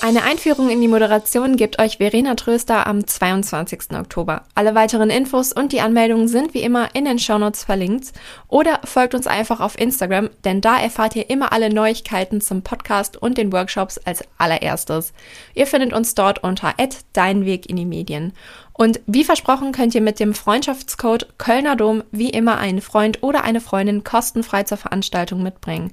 Eine 0.00 0.22
Einführung 0.22 0.70
in 0.70 0.80
die 0.80 0.86
Moderation 0.86 1.56
gibt 1.56 1.80
euch 1.80 1.96
Verena 1.96 2.36
Tröster 2.36 2.86
am 2.86 3.04
22. 3.04 3.96
Oktober. 3.98 4.44
Alle 4.54 4.76
weiteren 4.76 5.10
Infos 5.10 5.52
und 5.52 5.72
die 5.72 5.80
Anmeldungen 5.80 6.28
sind 6.28 6.54
wie 6.54 6.62
immer 6.62 6.94
in 6.94 7.04
den 7.04 7.18
Shownotes 7.18 7.64
verlinkt 7.64 8.12
oder 8.46 8.80
folgt 8.84 9.16
uns 9.16 9.26
einfach 9.26 9.58
auf 9.58 9.76
Instagram, 9.76 10.30
denn 10.44 10.60
da 10.60 10.78
erfahrt 10.78 11.16
ihr 11.16 11.28
immer 11.28 11.52
alle 11.52 11.68
Neuigkeiten 11.74 12.40
zum 12.40 12.62
Podcast 12.62 13.20
und 13.20 13.38
den 13.38 13.52
Workshops 13.52 13.98
als 13.98 14.22
allererstes. 14.38 15.12
Ihr 15.54 15.66
findet 15.66 15.92
uns 15.92 16.14
dort 16.14 16.44
unter 16.44 16.74
Dein 17.12 17.44
Weg 17.44 17.68
in 17.68 17.74
die 17.74 17.84
Medien. 17.84 18.34
Und 18.74 19.00
wie 19.06 19.24
versprochen 19.24 19.72
könnt 19.72 19.96
ihr 19.96 20.00
mit 20.00 20.20
dem 20.20 20.32
Freundschaftscode 20.32 21.38
Kölner 21.38 21.74
Dom 21.74 22.04
wie 22.12 22.30
immer 22.30 22.58
einen 22.58 22.82
Freund 22.82 23.24
oder 23.24 23.42
eine 23.42 23.60
Freundin 23.60 24.04
kostenfrei 24.04 24.62
zur 24.62 24.78
Veranstaltung 24.78 25.42
mitbringen. 25.42 25.92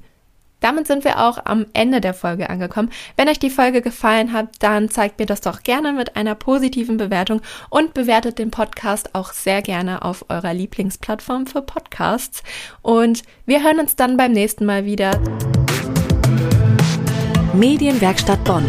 Damit 0.65 0.87
sind 0.87 1.03
wir 1.03 1.19
auch 1.19 1.37
am 1.45 1.67
Ende 1.73 2.01
der 2.01 2.15
Folge 2.15 2.49
angekommen. 2.49 2.89
Wenn 3.17 3.29
euch 3.29 3.37
die 3.37 3.51
Folge 3.51 3.83
gefallen 3.83 4.33
hat, 4.33 4.47
dann 4.61 4.89
zeigt 4.89 5.19
mir 5.19 5.27
das 5.27 5.41
doch 5.41 5.61
gerne 5.61 5.93
mit 5.93 6.15
einer 6.15 6.33
positiven 6.33 6.97
Bewertung 6.97 7.41
und 7.69 7.93
bewertet 7.93 8.39
den 8.39 8.49
Podcast 8.49 9.13
auch 9.13 9.31
sehr 9.31 9.61
gerne 9.61 10.01
auf 10.01 10.25
eurer 10.27 10.55
Lieblingsplattform 10.55 11.45
für 11.45 11.61
Podcasts. 11.61 12.41
Und 12.81 13.21
wir 13.45 13.63
hören 13.63 13.79
uns 13.79 13.95
dann 13.95 14.17
beim 14.17 14.31
nächsten 14.31 14.65
Mal 14.65 14.85
wieder. 14.85 15.21
Medienwerkstatt 17.53 18.43
Bonn. 18.43 18.65